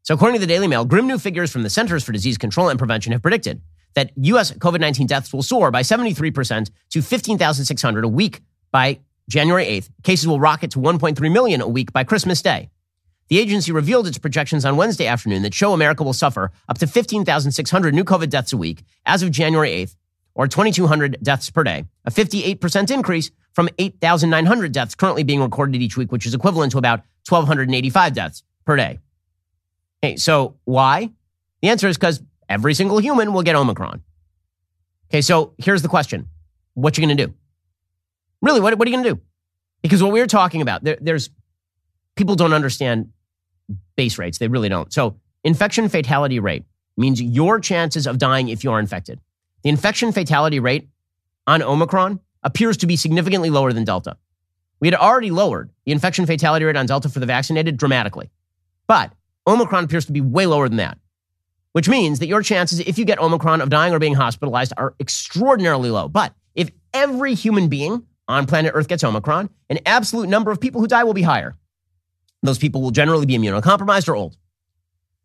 [0.03, 2.68] So according to the Daily Mail, grim new figures from the Centers for Disease Control
[2.68, 3.62] and Prevention have predicted
[3.94, 9.88] that US COVID-19 deaths will soar by 73% to 15,600 a week by January 8th,
[10.03, 12.68] cases will rocket to 1.3 million a week by Christmas Day.
[13.29, 16.87] The agency revealed its projections on Wednesday afternoon that show America will suffer up to
[16.87, 19.97] 15,600 new COVID deaths a week as of January 8th,
[20.35, 25.97] or 2,200 deaths per day, a 58% increase from 8,900 deaths currently being recorded each
[25.97, 28.99] week, which is equivalent to about 1,285 deaths per day.
[30.03, 31.11] Okay, so why?
[31.63, 34.03] The answer is because every single human will get Omicron.
[35.09, 36.29] Okay, so here's the question
[36.75, 37.35] What you going to do?
[38.43, 39.21] Really, what, what are you going to do?
[39.83, 41.31] Because what we are talking about, there, there's
[42.16, 43.11] people don't understand
[43.96, 44.38] base rates.
[44.38, 44.92] They really don't.
[44.92, 46.64] So, infection fatality rate
[46.96, 49.20] means your chances of dying if you are infected.
[49.62, 50.88] The infection fatality rate
[51.46, 54.16] on Omicron appears to be significantly lower than Delta.
[54.81, 58.31] We had already lowered the infection fatality rate on Delta for the vaccinated dramatically.
[58.87, 59.12] But
[59.46, 60.98] Omicron appears to be way lower than that,
[61.72, 64.94] which means that your chances, if you get Omicron, of dying or being hospitalized are
[65.00, 66.09] extraordinarily low.
[66.09, 70.81] But if every human being on planet Earth gets Omicron, an absolute number of people
[70.81, 71.55] who die will be higher.
[72.45, 74.37] Those people will generally be immunocompromised or old.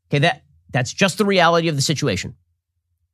[0.10, 2.34] Okay, that, that's just the reality of the situation.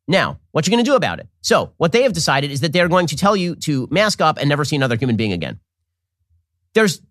[0.08, 1.28] Now, what you going to do about it?
[1.42, 4.38] So, what they have decided is that they're going to tell you to mask up
[4.38, 5.60] and never see another human being again.
[6.76, 7.02] There's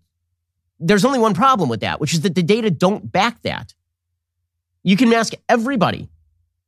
[0.79, 3.73] there's only one problem with that, which is that the data don't back that.
[4.83, 6.09] You can mask everybody.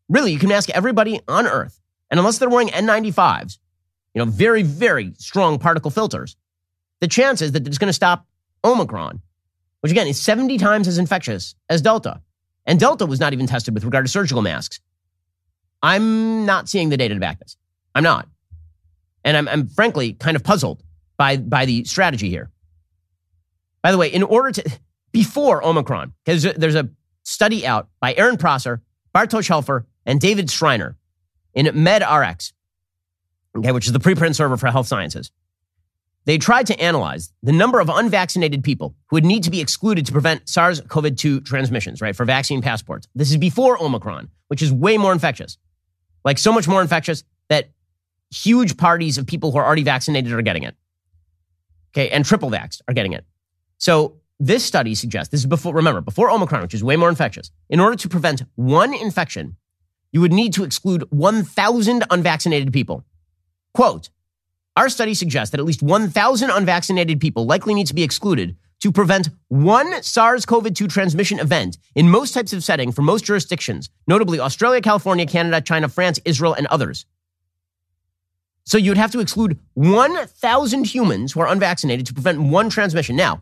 [0.09, 1.79] Really, you can mask everybody on Earth.
[2.11, 3.59] And unless they're wearing N95s,
[4.13, 6.35] you know, very, very strong particle filters,
[6.99, 8.25] the chances that it's going to stop
[8.63, 9.21] Omicron,
[9.87, 12.21] which again is 70 times as infectious as Delta.
[12.65, 14.81] And Delta was not even tested with regard to surgical masks.
[15.81, 17.55] I'm not seeing the data to back this.
[17.95, 18.27] I'm not.
[19.23, 20.83] And I'm, I'm frankly kind of puzzled
[21.15, 22.51] by, by the strategy here.
[23.81, 24.79] By the way, in order to,
[25.13, 26.89] before Omicron, because there's a
[27.23, 28.81] study out by Aaron Prosser,
[29.15, 30.95] Bartosz Helfer, and David Streiner
[31.53, 32.51] in medRxiv
[33.55, 35.31] okay, which is the preprint server for health sciences.
[36.27, 40.05] They tried to analyze the number of unvaccinated people who would need to be excluded
[40.07, 43.07] to prevent SARS CoV 2 transmissions, right, for vaccine passports.
[43.15, 45.57] This is before Omicron, which is way more infectious.
[46.25, 47.69] Like so much more infectious that
[48.29, 50.75] huge parties of people who are already vaccinated are getting it.
[51.93, 53.23] Okay, and triple vaxxed are getting it.
[53.77, 57.51] So this study suggests this is before, remember, before Omicron, which is way more infectious.
[57.69, 59.55] In order to prevent one infection,
[60.11, 63.05] you would need to exclude 1,000 unvaccinated people.
[63.73, 64.09] Quote,
[64.77, 68.91] our study suggests that at least 1,000 unvaccinated people likely need to be excluded to
[68.91, 73.89] prevent one SARS CoV 2 transmission event in most types of setting for most jurisdictions,
[74.05, 77.07] notably Australia, California, Canada, China, France, Israel, and others.
[78.65, 83.15] So you'd have to exclude 1,000 humans who are unvaccinated to prevent one transmission.
[83.15, 83.41] Now,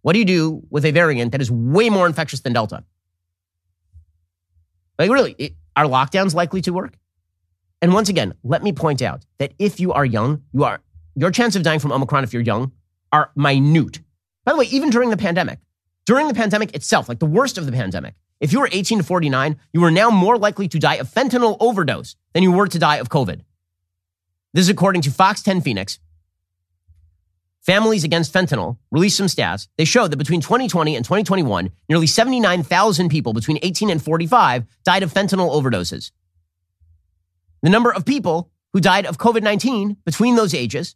[0.00, 2.82] what do you do with a variant that is way more infectious than Delta?
[4.98, 6.96] Like, really, it, are lockdowns likely to work?
[7.82, 10.80] And once again, let me point out that if you are young, you are
[11.14, 12.72] your chance of dying from Omicron if you're young
[13.12, 14.00] are minute.
[14.44, 15.58] By the way, even during the pandemic,
[16.04, 19.04] during the pandemic itself, like the worst of the pandemic, if you were 18 to
[19.04, 22.78] 49, you were now more likely to die of fentanyl overdose than you were to
[22.78, 23.40] die of COVID.
[24.52, 25.98] This is according to Fox 10 Phoenix.
[27.62, 29.66] Families Against Fentanyl released some stats.
[29.76, 35.02] They showed that between 2020 and 2021, nearly 79,000 people between 18 and 45 died
[35.02, 36.12] of fentanyl overdoses.
[37.66, 40.94] The number of people who died of COVID 19 between those ages,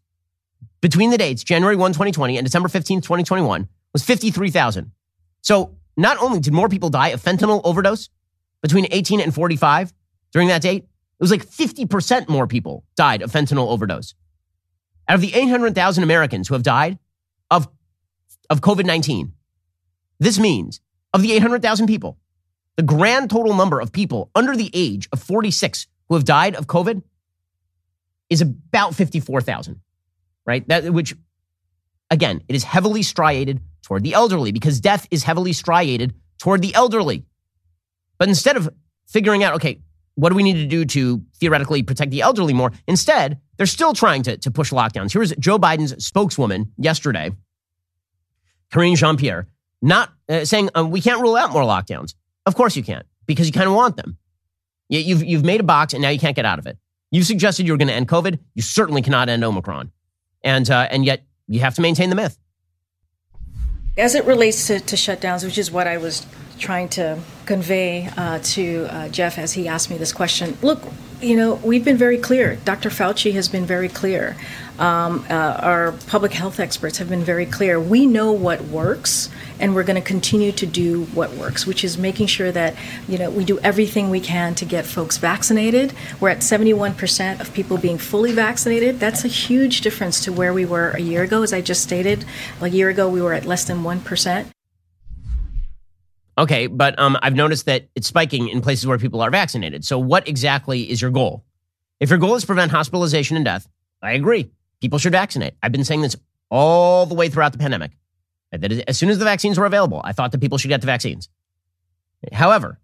[0.81, 4.93] between the dates, January 1, 2020 and December 15, 2021, was 53,000.
[5.41, 8.09] So not only did more people die of fentanyl overdose
[8.63, 9.93] between 18 and 45
[10.31, 14.15] during that date, it was like 50% more people died of fentanyl overdose.
[15.09, 17.01] Out of the 800,000 Americans who have died
[17.51, 17.69] of,
[18.49, 19.33] of COVID 19,
[20.21, 20.81] this means
[21.13, 22.17] of the 800,000 people,
[22.77, 26.67] the grand total number of people under the age of 46 who have died of
[26.67, 27.03] COVID
[28.29, 29.81] is about 54,000,
[30.45, 30.67] right?
[30.69, 31.15] That, which,
[32.11, 36.75] again, it is heavily striated toward the elderly because death is heavily striated toward the
[36.75, 37.25] elderly.
[38.19, 38.69] But instead of
[39.07, 39.81] figuring out, okay,
[40.17, 42.73] what do we need to do to theoretically protect the elderly more?
[42.89, 45.13] Instead, they're still trying to, to push lockdowns.
[45.13, 47.31] Here's Joe Biden's spokeswoman yesterday,
[48.73, 49.47] Karine Jean Pierre,
[49.81, 52.15] not uh, saying um, we can't rule out more lockdowns.
[52.47, 54.19] Of course you can't, because you kind of want them.
[54.91, 56.77] You, you've, you've made a box and now you can't get out of it.
[57.11, 58.39] You suggested you were going to end COVID.
[58.55, 59.91] You certainly cannot end Omicron.
[60.45, 62.37] And, uh, and yet you have to maintain the myth.
[63.97, 66.27] As it relates to, to shutdowns, which is what I was
[66.61, 70.57] trying to convey uh, to uh, Jeff as he asked me this question.
[70.63, 70.81] Look,
[71.21, 72.57] you know, we've been very clear.
[72.65, 72.89] Dr.
[72.89, 74.37] Fauci has been very clear.
[74.79, 77.79] Um, uh, our public health experts have been very clear.
[77.79, 81.99] We know what works, and we're going to continue to do what works, which is
[81.99, 82.75] making sure that
[83.07, 85.93] you know we do everything we can to get folks vaccinated.
[86.21, 89.01] We're at 71% of people being fully vaccinated.
[89.01, 91.43] That's a huge difference to where we were a year ago.
[91.43, 92.25] As I just stated,
[92.61, 94.51] a year ago we were at less than one percent.
[96.41, 99.85] Okay, but um, I've noticed that it's spiking in places where people are vaccinated.
[99.85, 101.45] So, what exactly is your goal?
[102.01, 103.69] If your goal is prevent hospitalization and death,
[104.01, 104.51] I agree.
[104.81, 105.53] People should vaccinate.
[105.63, 106.17] I've been saying this
[106.51, 107.91] all the way throughout the pandemic.
[108.53, 110.87] That as soon as the vaccines were available, I thought that people should get the
[110.87, 111.29] vaccines.
[112.33, 112.81] However,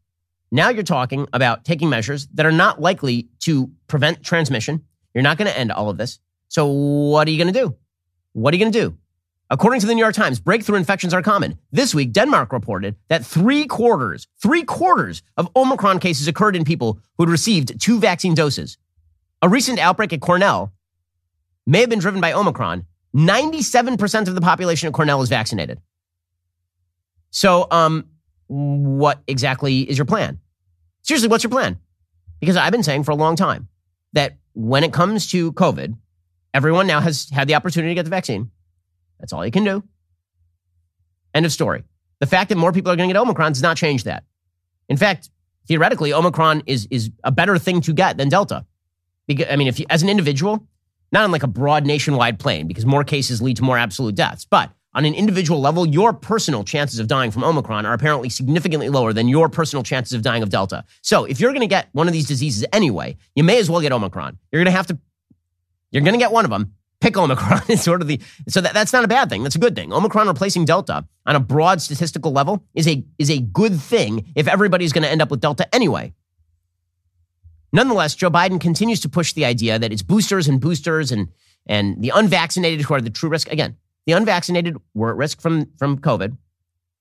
[0.51, 4.85] now you're talking about taking measures that are not likely to prevent transmission.
[5.15, 6.19] You're not going to end all of this.
[6.49, 7.75] So, what are you going to do?
[8.35, 8.99] What are you going to do?
[9.49, 11.59] According to the New York Times, breakthrough infections are common.
[11.71, 16.99] This week, Denmark reported that three quarters, three quarters of Omicron cases occurred in people
[17.17, 18.77] who had received two vaccine doses.
[19.43, 20.73] A recent outbreak at Cornell
[21.65, 22.87] may have been driven by Omicron.
[23.15, 25.81] 97% of the population at Cornell is vaccinated.
[27.31, 28.09] So, um,
[28.49, 30.41] what exactly is your plan?
[31.03, 31.79] Seriously, what's your plan?
[32.41, 33.69] Because I've been saying for a long time
[34.13, 35.97] that when it comes to COVID,
[36.53, 38.51] everyone now has had the opportunity to get the vaccine.
[39.19, 39.83] That's all you can do.
[41.35, 41.85] End of story.
[42.21, 44.25] The fact that more people are going to get Omicron does not change that.
[44.89, 45.31] In fact,
[45.69, 48.65] theoretically, Omicron is, is a better thing to get than Delta.
[49.27, 50.67] Because, I mean, if you, as an individual,
[51.13, 54.45] not on like a broad nationwide plane, because more cases lead to more absolute deaths,
[54.45, 58.89] but on an individual level, your personal chances of dying from Omicron are apparently significantly
[58.89, 60.85] lower than your personal chances of dying of Delta.
[61.03, 63.83] So if you're going to get one of these diseases anyway, you may as well
[63.83, 64.39] get Omicron.
[64.51, 64.99] You're going to have to,
[65.91, 68.75] you're going to get one of them pick Omicron is sort of the so that,
[68.75, 69.43] that's not a bad thing.
[69.43, 69.93] That's a good thing.
[69.93, 74.49] Omicron replacing Delta on a broad statistical level is a is a good thing if
[74.49, 76.13] everybody's going to end up with Delta anyway.
[77.73, 81.29] Nonetheless, Joe Biden continues to push the idea that it's boosters and boosters and
[81.67, 83.51] and the unvaccinated who are the true risk.
[83.51, 86.37] Again, the unvaccinated were at risk from from COVID.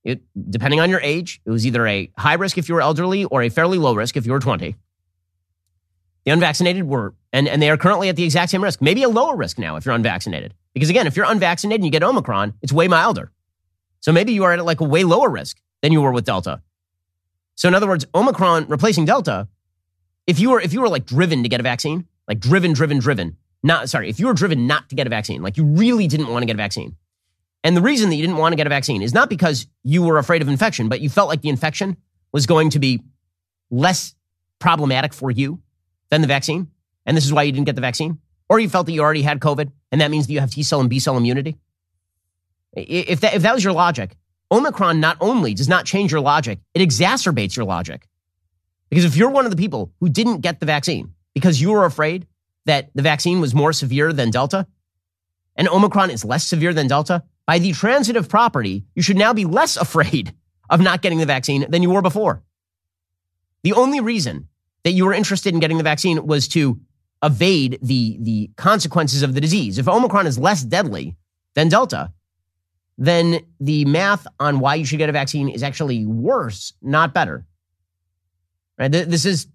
[0.03, 3.25] It, depending on your age, it was either a high risk if you were elderly
[3.25, 4.75] or a fairly low risk if you were 20.
[6.25, 9.09] The unvaccinated were, and, and they are currently at the exact same risk, maybe a
[9.09, 10.53] lower risk now if you're unvaccinated.
[10.73, 13.31] Because again, if you're unvaccinated and you get Omicron, it's way milder.
[14.01, 16.61] So maybe you are at like a way lower risk than you were with Delta.
[17.55, 19.47] So in other words, Omicron replacing Delta,
[20.27, 22.99] if you were if you were like driven to get a vaccine, like driven, driven,
[22.99, 26.07] driven, not sorry, if you were driven not to get a vaccine, like you really
[26.07, 26.95] didn't want to get a vaccine.
[27.63, 30.03] And the reason that you didn't want to get a vaccine is not because you
[30.03, 31.97] were afraid of infection, but you felt like the infection
[32.31, 33.01] was going to be
[33.71, 34.13] less
[34.59, 35.61] problematic for you
[36.15, 36.71] than the vaccine,
[37.05, 39.21] and this is why you didn't get the vaccine, or you felt that you already
[39.21, 41.57] had COVID, and that means that you have T cell and B cell immunity.
[42.73, 44.15] If that, if that was your logic,
[44.51, 48.07] Omicron not only does not change your logic, it exacerbates your logic.
[48.89, 51.85] Because if you're one of the people who didn't get the vaccine because you were
[51.85, 52.27] afraid
[52.65, 54.67] that the vaccine was more severe than Delta,
[55.57, 59.45] and Omicron is less severe than Delta, by the transitive property, you should now be
[59.45, 60.33] less afraid
[60.69, 62.41] of not getting the vaccine than you were before.
[63.63, 64.47] The only reason
[64.85, 66.79] that you were interested in getting the vaccine was to
[67.23, 69.79] evade the, the consequences of the disease.
[69.79, 71.17] If Omicron is less deadly
[71.55, 72.13] than Delta,
[72.95, 77.45] then the math on why you should get a vaccine is actually worse, not better.
[78.77, 78.91] Right?
[78.91, 79.47] This is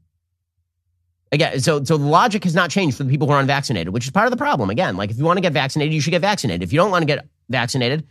[1.31, 4.07] again, so so the logic has not changed for the people who are unvaccinated, which
[4.07, 4.69] is part of the problem.
[4.69, 6.65] Again, like if you want to get vaccinated, you should get vaccinated.
[6.65, 8.05] If you don't want to get vaccinated,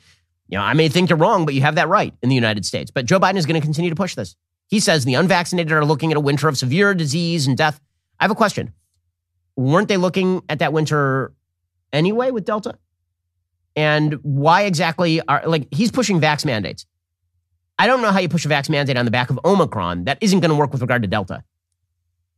[0.48, 2.66] you know, I may think you're wrong, but you have that right in the United
[2.66, 2.92] States.
[2.92, 4.38] But Joe Biden is going to continue to push this.
[4.70, 7.82] He says the unvaccinated are looking at a winter of severe disease and death.
[8.20, 8.72] I have a question.
[9.56, 11.34] Weren't they looking at that winter
[11.92, 12.78] anyway with Delta?
[13.76, 16.86] And why exactly are like he's pushing vax mandates?
[17.80, 20.18] I don't know how you push a vax mandate on the back of Omicron that
[20.22, 21.44] isn't going to work with regard to Delta.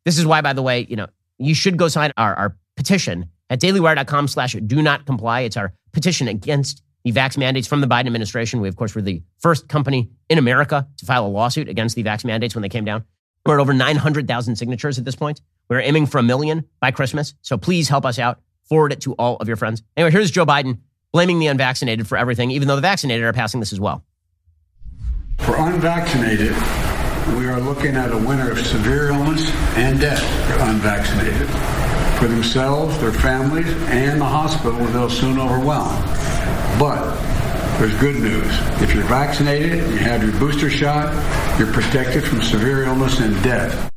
[0.06, 1.08] This is why, by the way, you know,
[1.38, 5.42] you should go sign our, our petition at dailywire.com slash do not comply.
[5.42, 8.62] It's our petition against the vax mandates from the Biden administration.
[8.62, 12.04] We, of course, were the first company in America to file a lawsuit against the
[12.04, 13.04] vax mandates when they came down.
[13.46, 15.42] We're at over 900,000 signatures at this point.
[15.70, 17.34] We're aiming for a million by Christmas.
[17.42, 18.40] So please help us out.
[18.70, 19.82] Forward it to all of your friends.
[19.98, 20.80] Anyway, here's Joe Biden
[21.12, 24.06] blaming the unvaccinated for everything, even though the vaccinated are passing this as well.
[25.40, 26.56] For unvaccinated,
[27.38, 31.48] we are looking at a winter of severe illness and death for unvaccinated.
[32.20, 35.96] For themselves, their families, and the hospital they'll soon overwhelm.
[36.80, 37.16] But
[37.80, 38.52] there's good news.
[38.82, 41.12] If you're vaccinated, and you have your booster shot,
[41.58, 43.90] you're protected from severe illness and death.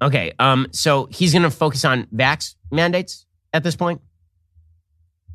[0.00, 4.00] Okay, um, so he's going to focus on vax mandates at this point,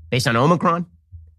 [0.09, 0.85] based on Omicron.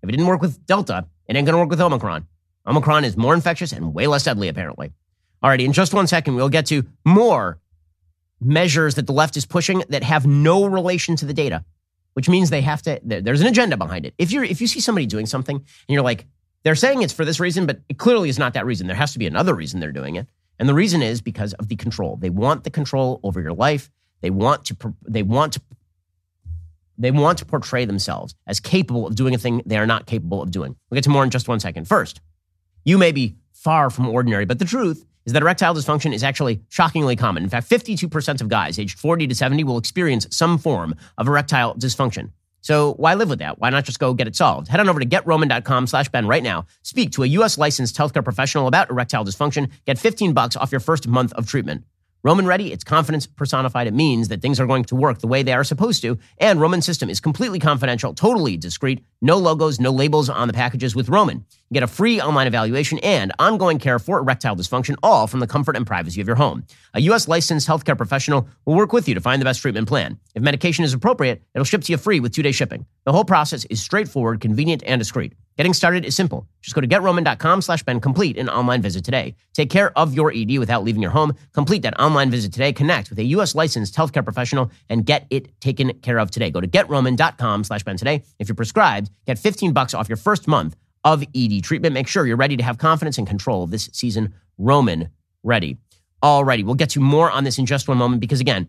[0.02, 2.26] If it didn't work with Delta, it ain't going to work with Omicron.
[2.66, 4.92] Omicron is more infectious and way less deadly, apparently.
[5.42, 7.60] Alrighty, in just one second, we'll get to more
[8.40, 11.64] measures that the left is pushing that have no relation to the data,
[12.18, 12.98] which means they have to.
[13.04, 14.12] There's an agenda behind it.
[14.18, 16.26] If you're if you see somebody doing something and you're like,
[16.64, 18.88] they're saying it's for this reason, but it clearly is not that reason.
[18.88, 20.26] There has to be another reason they're doing it.
[20.58, 22.16] And the reason is because of the control.
[22.16, 23.88] They want the control over your life.
[24.20, 25.60] They want to they want to
[26.98, 30.42] they want to portray themselves as capable of doing a thing they are not capable
[30.42, 30.74] of doing.
[30.90, 31.86] We'll get to more in just one second.
[31.86, 32.20] First,
[32.84, 36.62] you may be far from ordinary, but the truth is that erectile dysfunction is actually
[36.70, 37.42] shockingly common.
[37.42, 41.74] In fact, 52% of guys aged 40 to 70 will experience some form of erectile
[41.74, 42.30] dysfunction.
[42.62, 43.58] So why live with that?
[43.58, 44.68] Why not just go get it solved?
[44.68, 46.64] Head on over to getroman.com slash Ben right now.
[46.80, 47.58] Speak to a U.S.
[47.58, 49.70] licensed healthcare professional about erectile dysfunction.
[49.84, 51.84] Get 15 bucks off your first month of treatment.
[52.22, 53.86] Roman Ready, it's confidence personified.
[53.86, 56.18] It means that things are going to work the way they are supposed to.
[56.38, 60.96] And Roman System is completely confidential, totally discreet, no logos, no labels on the packages
[60.96, 61.44] with Roman.
[61.70, 65.76] Get a free online evaluation and ongoing care for erectile dysfunction, all from the comfort
[65.76, 66.64] and privacy of your home.
[66.94, 67.28] A U.S.
[67.28, 70.18] licensed healthcare professional will work with you to find the best treatment plan.
[70.34, 72.86] If medication is appropriate, it'll ship to you free with two day shipping.
[73.04, 75.34] The whole process is straightforward, convenient, and discreet.
[75.58, 76.46] Getting started is simple.
[76.62, 79.34] Just go to getroman.com slash Ben complete an online visit today.
[79.52, 81.34] Take care of your ED without leaving your home.
[81.52, 82.72] Complete that online visit today.
[82.72, 83.54] Connect with a U.S.
[83.54, 86.50] licensed healthcare professional and get it taken care of today.
[86.50, 88.22] Go to getroman.com slash Ben today.
[88.38, 90.76] If you're prescribed, get 15 bucks off your first month
[91.12, 91.94] of ED treatment.
[91.94, 94.34] Make sure you're ready to have confidence and control this season.
[94.58, 95.08] Roman
[95.42, 95.78] ready.
[96.22, 98.68] Alrighty, we'll get to more on this in just one moment because again,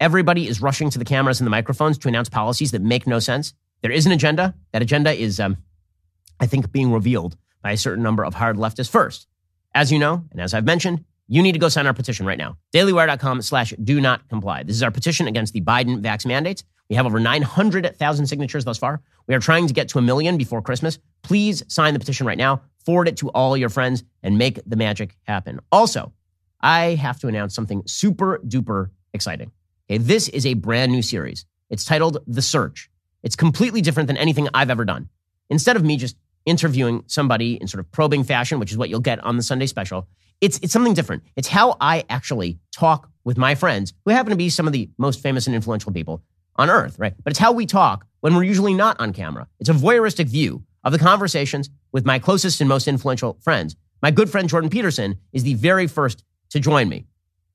[0.00, 3.18] everybody is rushing to the cameras and the microphones to announce policies that make no
[3.18, 3.54] sense.
[3.82, 4.54] There is an agenda.
[4.72, 5.56] That agenda is um,
[6.40, 9.28] I think, being revealed by a certain number of hard leftists first.
[9.74, 12.38] As you know, and as I've mentioned, you need to go sign our petition right
[12.38, 12.56] now.
[12.74, 14.64] Dailywire.com slash do not comply.
[14.64, 16.64] This is our petition against the Biden vax mandates.
[16.90, 19.00] We have over 900,000 signatures thus far.
[19.28, 20.98] We are trying to get to a million before Christmas.
[21.22, 24.74] Please sign the petition right now, forward it to all your friends, and make the
[24.74, 25.60] magic happen.
[25.70, 26.12] Also,
[26.60, 29.52] I have to announce something super duper exciting.
[29.88, 31.46] Okay, this is a brand new series.
[31.70, 32.90] It's titled The Search.
[33.22, 35.08] It's completely different than anything I've ever done.
[35.48, 38.98] Instead of me just interviewing somebody in sort of probing fashion, which is what you'll
[38.98, 40.08] get on the Sunday special.
[40.40, 41.22] It's, it's something different.
[41.36, 44.90] It's how I actually talk with my friends, who happen to be some of the
[44.98, 46.22] most famous and influential people
[46.56, 47.14] on earth, right?
[47.22, 49.48] But it's how we talk when we're usually not on camera.
[49.58, 53.76] It's a voyeuristic view of the conversations with my closest and most influential friends.
[54.02, 57.06] My good friend Jordan Peterson is the very first to join me.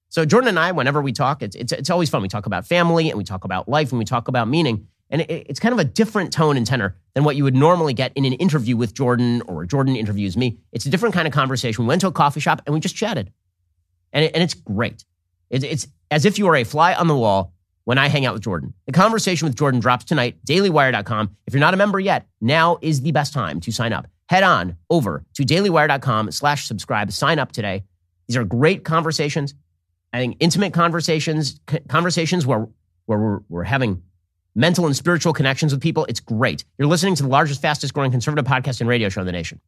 [0.10, 2.22] So Jordan and I, whenever we talk, it's, it's, it's always fun.
[2.22, 4.88] We talk about family and we talk about life and we talk about meaning.
[5.10, 8.12] And it's kind of a different tone and tenor than what you would normally get
[8.16, 10.58] in an interview with Jordan or Jordan interviews me.
[10.72, 11.84] It's a different kind of conversation.
[11.84, 13.32] We went to a coffee shop and we just chatted.
[14.14, 15.06] And, it, and it's great.
[15.50, 17.54] It, it's as if you are a fly on the wall
[17.86, 18.74] when I hang out with Jordan.
[18.86, 21.36] The conversation with Jordan drops tonight, dailywire.com.
[21.48, 24.08] If you're not a member yet, now is the best time to sign up.
[24.28, 27.12] Head on over to dailywire.com slash subscribe.
[27.12, 27.84] Sign up today.
[28.28, 29.54] These are great conversations.
[30.12, 32.68] I think intimate conversations, conversations where,
[33.06, 34.02] where we're, we're having
[34.56, 36.06] mental and spiritual connections with people.
[36.10, 36.64] It's great.
[36.78, 39.60] You're listening to the largest, fastest growing conservative podcast and radio show in the nation.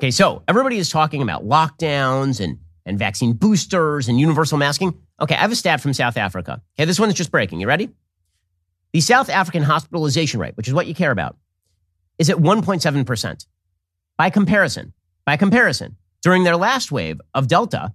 [0.00, 4.98] Okay, so everybody is talking about lockdowns and, and vaccine boosters and universal masking.
[5.20, 6.62] Okay, I have a stat from South Africa.
[6.76, 7.60] Okay, this one is just breaking.
[7.60, 7.90] You ready?
[8.92, 11.36] The South African hospitalization rate, which is what you care about,
[12.18, 13.46] is at 1.7%.
[14.16, 14.92] By comparison,
[15.24, 17.92] by comparison, during their last wave of Delta,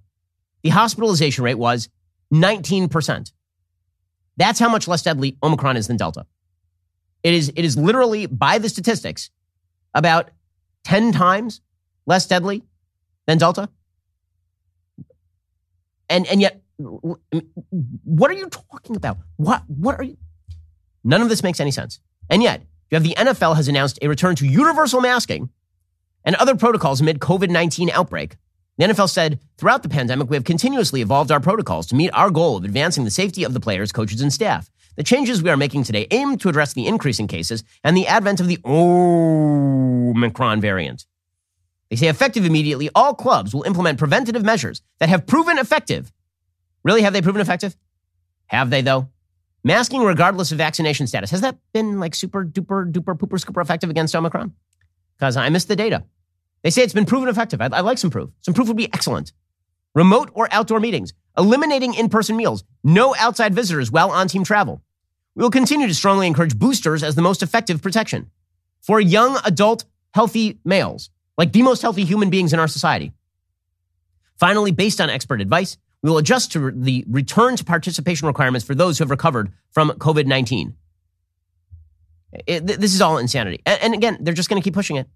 [0.62, 1.88] the hospitalization rate was
[2.32, 3.32] 19%.
[4.36, 6.26] That's how much less deadly Omicron is than Delta.
[7.22, 9.30] It is, it is literally, by the statistics,
[9.94, 10.30] about
[10.84, 11.60] 10 times
[12.06, 12.62] less deadly
[13.26, 13.68] than Delta.
[16.10, 19.18] And, and yet, what are you talking about?
[19.36, 20.18] What, what are you?
[21.04, 22.00] None of this makes any sense.
[22.28, 25.50] And yet, You have the NFL has announced a return to universal masking
[26.24, 28.36] and other protocols amid COVID 19 outbreak.
[28.76, 32.30] The NFL said, throughout the pandemic, we have continuously evolved our protocols to meet our
[32.30, 34.70] goal of advancing the safety of the players, coaches, and staff.
[34.96, 38.40] The changes we are making today aim to address the increasing cases and the advent
[38.40, 41.06] of the Omicron variant.
[41.90, 46.12] They say effective immediately, all clubs will implement preventative measures that have proven effective.
[46.84, 47.76] Really, have they proven effective?
[48.46, 49.08] Have they, though?
[49.64, 51.30] Masking regardless of vaccination status.
[51.30, 54.54] Has that been like super duper duper pooper scooper effective against Omicron?
[55.18, 56.04] Because I missed the data.
[56.62, 57.60] They say it's been proven effective.
[57.60, 58.30] I'd, I'd like some proof.
[58.40, 59.32] Some proof would be excellent.
[59.94, 64.82] Remote or outdoor meetings, eliminating in person meals, no outside visitors while on team travel.
[65.34, 68.30] We will continue to strongly encourage boosters as the most effective protection
[68.80, 69.84] for young, adult,
[70.14, 73.12] healthy males, like the most healthy human beings in our society.
[74.36, 78.74] Finally, based on expert advice, we will adjust to the return to participation requirements for
[78.74, 80.74] those who have recovered from COVID 19.
[82.46, 83.60] This is all insanity.
[83.66, 85.08] And, and again, they're just going to keep pushing it.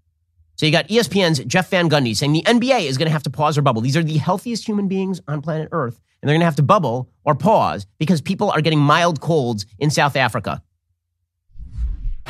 [0.57, 3.29] So you got ESPN's Jeff Van Gundy saying the NBA is going to have to
[3.29, 3.81] pause or bubble.
[3.81, 6.63] These are the healthiest human beings on planet Earth, and they're going to have to
[6.63, 10.61] bubble or pause because people are getting mild colds in South Africa.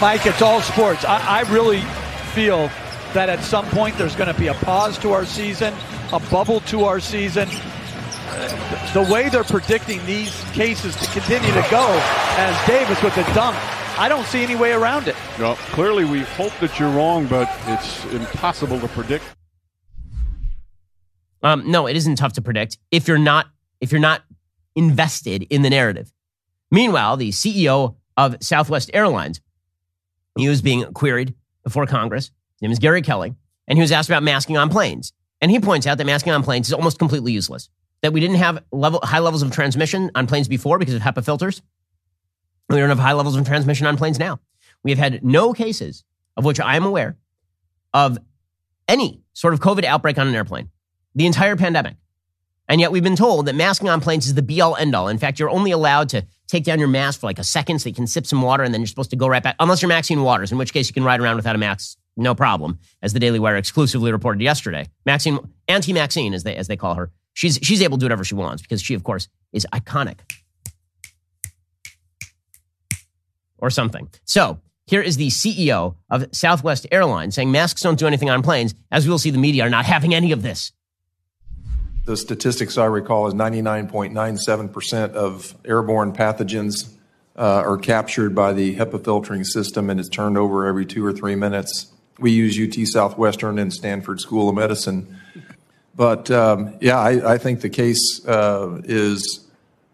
[0.01, 1.05] Mike, it's all sports.
[1.05, 1.81] I, I really
[2.33, 2.69] feel
[3.15, 5.73] that at some point there's going to be a pause to our season,
[6.11, 7.47] a bubble to our season.
[8.93, 11.87] The way they're predicting these cases to continue to go,
[12.37, 13.55] as Davis with the dunk,
[13.97, 15.15] I don't see any way around it.
[15.39, 19.23] Well, clearly we hope that you're wrong, but it's impossible to predict.
[21.41, 23.47] Um, no, it isn't tough to predict if you're not
[23.79, 24.23] if you're not
[24.75, 26.11] invested in the narrative.
[26.69, 29.39] Meanwhile, the CEO of Southwest Airlines,
[30.37, 32.31] he was being queried before Congress.
[32.55, 33.35] His name is Gary Kelly,
[33.67, 35.13] and he was asked about masking on planes.
[35.41, 37.69] And he points out that masking on planes is almost completely useless.
[38.01, 41.25] That we didn't have level, high levels of transmission on planes before because of HEPA
[41.25, 41.61] filters.
[42.69, 44.39] We don't have high levels of transmission on planes now.
[44.83, 46.03] We have had no cases
[46.37, 47.17] of which I am aware
[47.93, 48.17] of
[48.87, 50.69] any sort of COVID outbreak on an airplane,
[51.13, 51.95] the entire pandemic.
[52.67, 55.07] And yet we've been told that masking on planes is the be all end all.
[55.07, 57.89] In fact, you're only allowed to take down your mask for like a second so
[57.89, 59.89] you can sip some water and then you're supposed to go right back, unless you're
[59.89, 63.13] Maxine Waters, in which case you can ride around without a mask, no problem, as
[63.13, 64.87] the Daily Wire exclusively reported yesterday.
[65.05, 68.23] Maxine, Auntie Maxine, as they, as they call her, she's, she's able to do whatever
[68.23, 70.19] she wants because she, of course, is iconic.
[73.57, 74.09] or something.
[74.25, 78.75] So here is the CEO of Southwest Airlines saying masks don't do anything on planes.
[78.91, 80.71] As we will see, the media are not having any of this.
[82.05, 86.93] The statistics I recall is 99.97% of airborne pathogens
[87.35, 91.11] uh, are captured by the HEPA filtering system and is turned over every two or
[91.11, 91.91] three minutes.
[92.19, 95.17] We use UT Southwestern and Stanford School of Medicine.
[95.95, 99.47] But um, yeah, I, I, think the case uh, is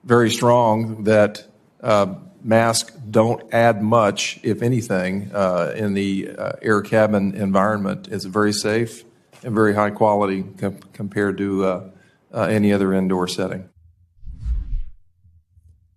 [0.03, 1.45] very strong that
[1.81, 8.07] uh, masks don't add much, if anything, uh, in the uh, air cabin environment.
[8.09, 9.03] It's very safe
[9.43, 11.89] and very high quality com- compared to uh,
[12.33, 13.69] uh any other indoor setting.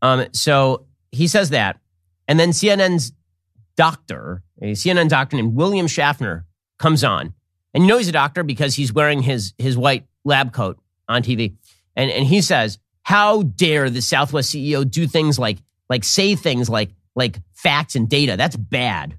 [0.02, 1.78] Um, so he says that.
[2.28, 3.12] And then CNN's
[3.76, 6.46] doctor, a CNN doctor named William Schaffner,
[6.78, 7.34] comes on.
[7.72, 11.22] And you know he's a doctor because he's wearing his, his white lab coat on
[11.22, 11.56] TV.
[11.96, 15.58] And, and he says, How dare the Southwest CEO do things like
[15.88, 18.36] like say things like like facts and data.
[18.36, 19.18] That's bad.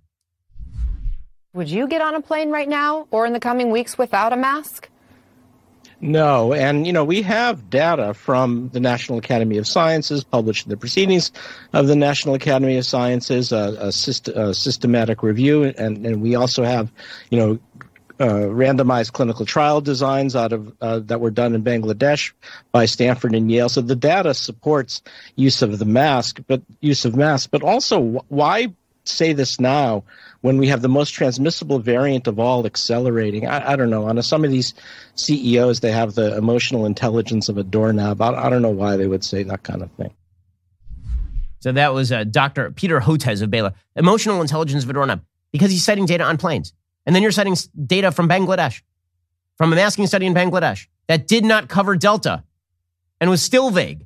[1.54, 4.36] Would you get on a plane right now or in the coming weeks without a
[4.36, 4.90] mask?
[6.02, 10.70] No, and you know we have data from the National Academy of Sciences published in
[10.70, 11.32] the proceedings
[11.74, 16.36] of the National Academy of Sciences, a, a, syst- a systematic review, and, and we
[16.36, 16.92] also have,
[17.30, 17.60] you know,
[18.20, 22.32] uh, randomized clinical trial designs out of uh, that were done in Bangladesh
[22.72, 23.70] by Stanford and Yale.
[23.70, 25.02] So the data supports
[25.36, 27.48] use of the mask, but use of masks.
[27.48, 28.74] But also, why
[29.08, 30.04] say this now
[30.46, 33.48] when we have the most transmissible variant of all accelerating?
[33.48, 34.08] I, I don't know.
[34.08, 34.76] On some of these
[35.16, 38.22] CEOs, they have the emotional intelligence of a doorknob.
[38.22, 40.14] I, I don't know why they would say that kind of thing.
[41.62, 42.70] So that was uh, Dr.
[42.70, 43.74] Peter Hotez of Baylor.
[43.96, 45.22] Emotional intelligence of a doorknob
[45.52, 46.74] because he's citing data on planes.
[47.08, 48.84] And then you're citing data from Bangladesh,
[49.58, 52.44] from a masking study in Bangladesh that did not cover Delta
[53.20, 54.06] and was still vague.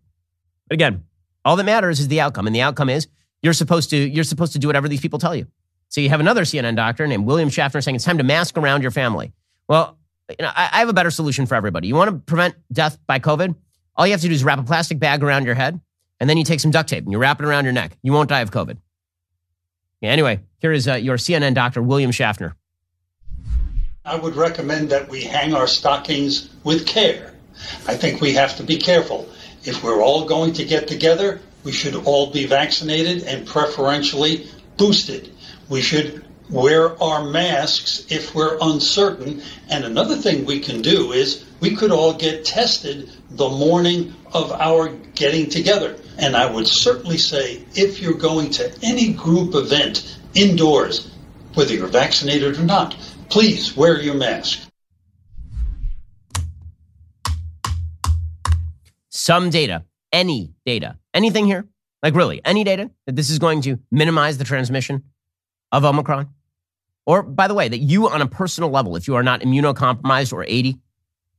[0.70, 1.04] But again,
[1.44, 2.48] all that matters is the outcome.
[2.48, 3.10] And the outcome is
[3.42, 5.46] you're supposed to, you're supposed to do whatever these people tell you.
[5.90, 8.84] So you have another CNN doctor named William Schaffner saying it's time to mask around
[8.84, 9.34] your family.
[9.68, 9.98] Well,
[10.30, 11.88] you know, I, I have a better solution for everybody.
[11.88, 13.56] You want to prevent death by COVID?
[13.96, 15.80] All you have to do is wrap a plastic bag around your head,
[16.20, 17.98] and then you take some duct tape and you wrap it around your neck.
[18.04, 18.78] You won't die of COVID.
[20.02, 22.56] Anyway, here is uh, your CNN doctor, William Schaffner.
[24.06, 27.34] I would recommend that we hang our stockings with care.
[27.88, 29.28] I think we have to be careful.
[29.64, 35.36] If we're all going to get together, we should all be vaccinated and preferentially boosted.
[35.70, 39.42] We should wear our masks if we're uncertain.
[39.70, 44.52] And another thing we can do is we could all get tested the morning of
[44.52, 45.96] our getting together.
[46.18, 51.14] And I would certainly say if you're going to any group event indoors,
[51.54, 52.96] whether you're vaccinated or not,
[53.30, 54.60] please wear your mask.
[59.10, 61.68] Some data, any data, anything here,
[62.02, 65.04] like really, any data that this is going to minimize the transmission
[65.72, 66.30] of Omicron?
[67.06, 70.32] Or, by the way, that you on a personal level, if you are not immunocompromised
[70.32, 70.78] or 80,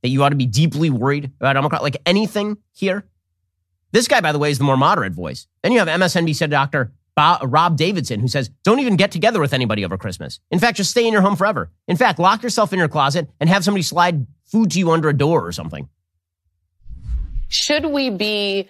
[0.01, 1.81] that you ought to be deeply worried about Omicron?
[1.81, 3.05] Like anything here?
[3.91, 5.47] This guy, by the way, is the more moderate voice.
[5.63, 6.91] Then you have MSNBC Dr.
[7.17, 10.39] Rob Davidson, who says, don't even get together with anybody over Christmas.
[10.49, 11.69] In fact, just stay in your home forever.
[11.87, 15.07] In fact, lock yourself in your closet and have somebody slide food to you under
[15.09, 15.87] a door or something.
[17.47, 18.69] Should we be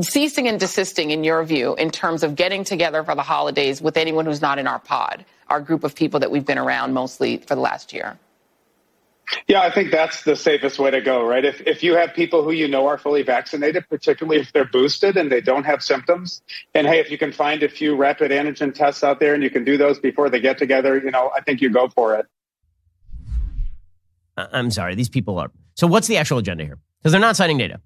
[0.00, 3.96] ceasing and desisting, in your view, in terms of getting together for the holidays with
[3.96, 7.38] anyone who's not in our pod, our group of people that we've been around mostly
[7.38, 8.18] for the last year?
[9.46, 11.44] Yeah, I think that's the safest way to go, right?
[11.44, 15.18] If if you have people who you know are fully vaccinated, particularly if they're boosted
[15.18, 16.40] and they don't have symptoms,
[16.74, 19.50] and hey, if you can find a few rapid antigen tests out there and you
[19.50, 22.26] can do those before they get together, you know, I think you go for it.
[24.38, 25.50] Uh, I'm sorry, these people are.
[25.74, 26.78] So what's the actual agenda here?
[27.02, 27.80] Because they're not citing data.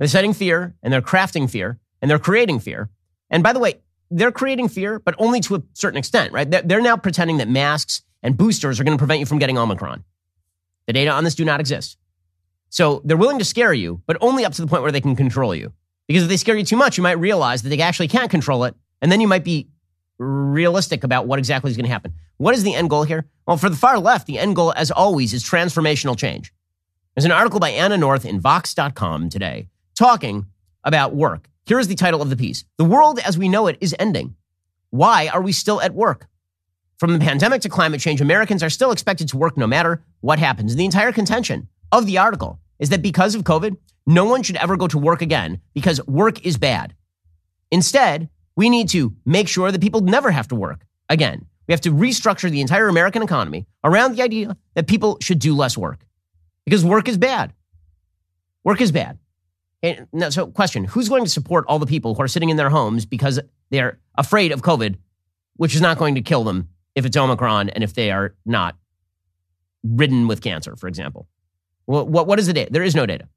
[0.00, 2.88] They're citing fear and they're crafting fear and they're creating fear.
[3.28, 6.50] And by the way, they're creating fear, but only to a certain extent, right?
[6.50, 10.02] They're now pretending that masks and boosters are going to prevent you from getting Omicron.
[10.86, 11.98] The data on this do not exist.
[12.70, 15.16] So they're willing to scare you, but only up to the point where they can
[15.16, 15.70] control you.
[16.08, 18.64] Because if they scare you too much, you might realize that they actually can't control
[18.64, 18.74] it.
[19.02, 19.68] And then you might be
[20.16, 22.14] realistic about what exactly is going to happen.
[22.38, 23.26] What is the end goal here?
[23.46, 26.54] Well, for the far left, the end goal, as always, is transformational change.
[27.14, 29.68] There's an article by Anna North in Vox.com today
[30.00, 30.46] talking
[30.82, 31.46] about work.
[31.66, 34.34] Here is the title of the piece The world as we know it is ending.
[34.88, 36.26] Why are we still at work?
[36.96, 40.38] From the pandemic to climate change, Americans are still expected to work no matter what
[40.38, 40.74] happens.
[40.74, 43.76] The entire contention of the article is that because of COVID,
[44.06, 46.94] no one should ever go to work again because work is bad.
[47.70, 51.44] Instead, we need to make sure that people never have to work again.
[51.68, 55.54] We have to restructure the entire American economy around the idea that people should do
[55.54, 56.06] less work
[56.64, 57.52] because work is bad.
[58.64, 59.19] Work is bad.
[59.82, 62.70] And so, question Who's going to support all the people who are sitting in their
[62.70, 64.96] homes because they're afraid of COVID,
[65.56, 68.76] which is not going to kill them if it's Omicron and if they are not
[69.82, 71.26] ridden with cancer, for example.
[71.86, 72.72] Well, what, what is the data?
[72.72, 73.28] There is no data.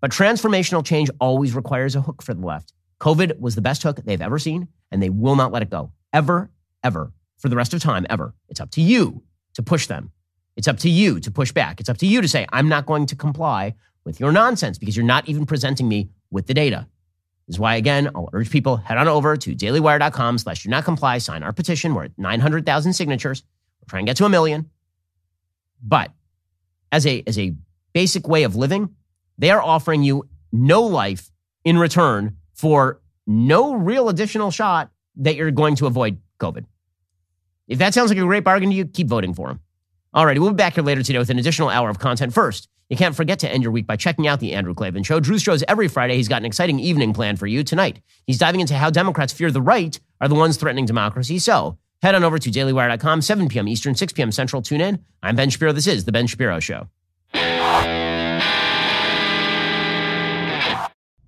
[0.00, 2.72] But transformational change always requires a hook for the left.
[3.00, 5.92] COVID was the best hook they've ever seen, and they will not let it go.
[6.12, 6.50] Ever,
[6.82, 8.34] ever, for the rest of time, ever.
[8.48, 9.22] It's up to you
[9.54, 10.10] to push them.
[10.56, 11.80] It's up to you to push back.
[11.80, 13.74] It's up to you to say, I'm not going to comply
[14.04, 16.86] with your nonsense because you're not even presenting me with the data.
[17.46, 20.84] This is why, again, I'll urge people head on over to dailywire.com slash do not
[20.84, 21.94] comply, sign our petition.
[21.94, 23.42] We're at 900,000 signatures.
[23.80, 24.70] We're trying to get to a million.
[25.82, 26.12] But
[26.90, 27.54] as a, as a
[27.92, 28.94] basic way of living,
[29.38, 31.30] they are offering you no life
[31.64, 36.64] in return for no real additional shot that you're going to avoid COVID.
[37.68, 39.60] If that sounds like a great bargain to you, keep voting for them.
[40.14, 42.34] All right, we'll be back here later today with an additional hour of content.
[42.34, 45.18] First, you can't forget to end your week by checking out The Andrew Klavan Show.
[45.18, 46.16] Drew shows every Friday.
[46.16, 48.02] He's got an exciting evening planned for you tonight.
[48.26, 51.38] He's diving into how Democrats fear the right are the ones threatening democracy.
[51.38, 53.66] So head on over to dailywire.com, 7 p.m.
[53.66, 54.30] Eastern, 6 p.m.
[54.30, 54.60] Central.
[54.60, 55.02] Tune in.
[55.22, 55.72] I'm Ben Shapiro.
[55.72, 56.88] This is The Ben Shapiro Show.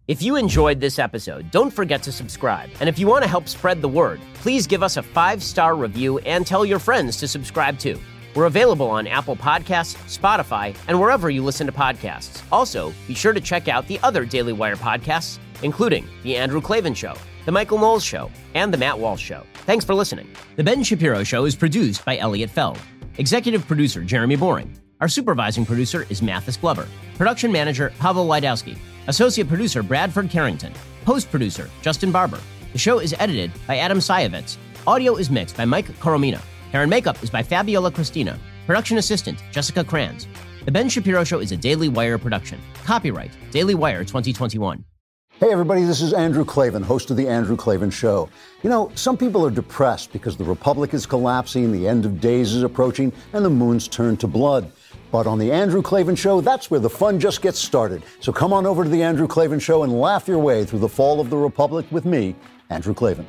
[0.07, 2.69] If you enjoyed this episode, don't forget to subscribe.
[2.81, 5.77] And if you want to help spread the word, please give us a five star
[5.77, 7.99] review and tell your friends to subscribe too.
[8.35, 12.43] We're available on Apple Podcasts, Spotify, and wherever you listen to podcasts.
[12.51, 16.95] Also, be sure to check out the other Daily Wire podcasts, including The Andrew Klavan
[16.95, 17.15] Show,
[17.45, 19.45] The Michael Knowles Show, and The Matt Walsh Show.
[19.67, 20.29] Thanks for listening.
[20.57, 22.79] The Ben Shapiro Show is produced by Elliot Feld.
[23.19, 24.77] Executive producer Jeremy Boring.
[25.01, 26.89] Our supervising producer is Mathis Glover.
[27.17, 28.77] Production manager Pavel Lydowski.
[29.07, 30.73] Associate producer Bradford Carrington.
[31.05, 32.41] Post producer Justin Barber.
[32.73, 34.57] The show is edited by Adam Sayevitz.
[34.87, 36.41] Audio is mixed by Mike Coromina.
[36.75, 38.37] Hair and makeup is by Fabiola Cristina.
[38.67, 40.27] Production assistant, Jessica Kranz.
[40.65, 42.61] The Ben Shapiro Show is a Daily Wire production.
[42.85, 44.85] Copyright Daily Wire 2021.
[45.35, 48.29] Hey, everybody, this is Andrew Klavan, host of The Andrew Klavan Show.
[48.65, 52.53] You know, some people are depressed because the Republic is collapsing, the end of days
[52.55, 54.69] is approaching, and the moon's turned to blood.
[55.13, 58.03] But on The Andrew Klavan Show, that's where the fun just gets started.
[58.19, 60.89] So come on over to The Andrew Klavan Show and laugh your way through the
[60.89, 62.35] fall of the Republic with me,
[62.69, 63.29] Andrew Klavan.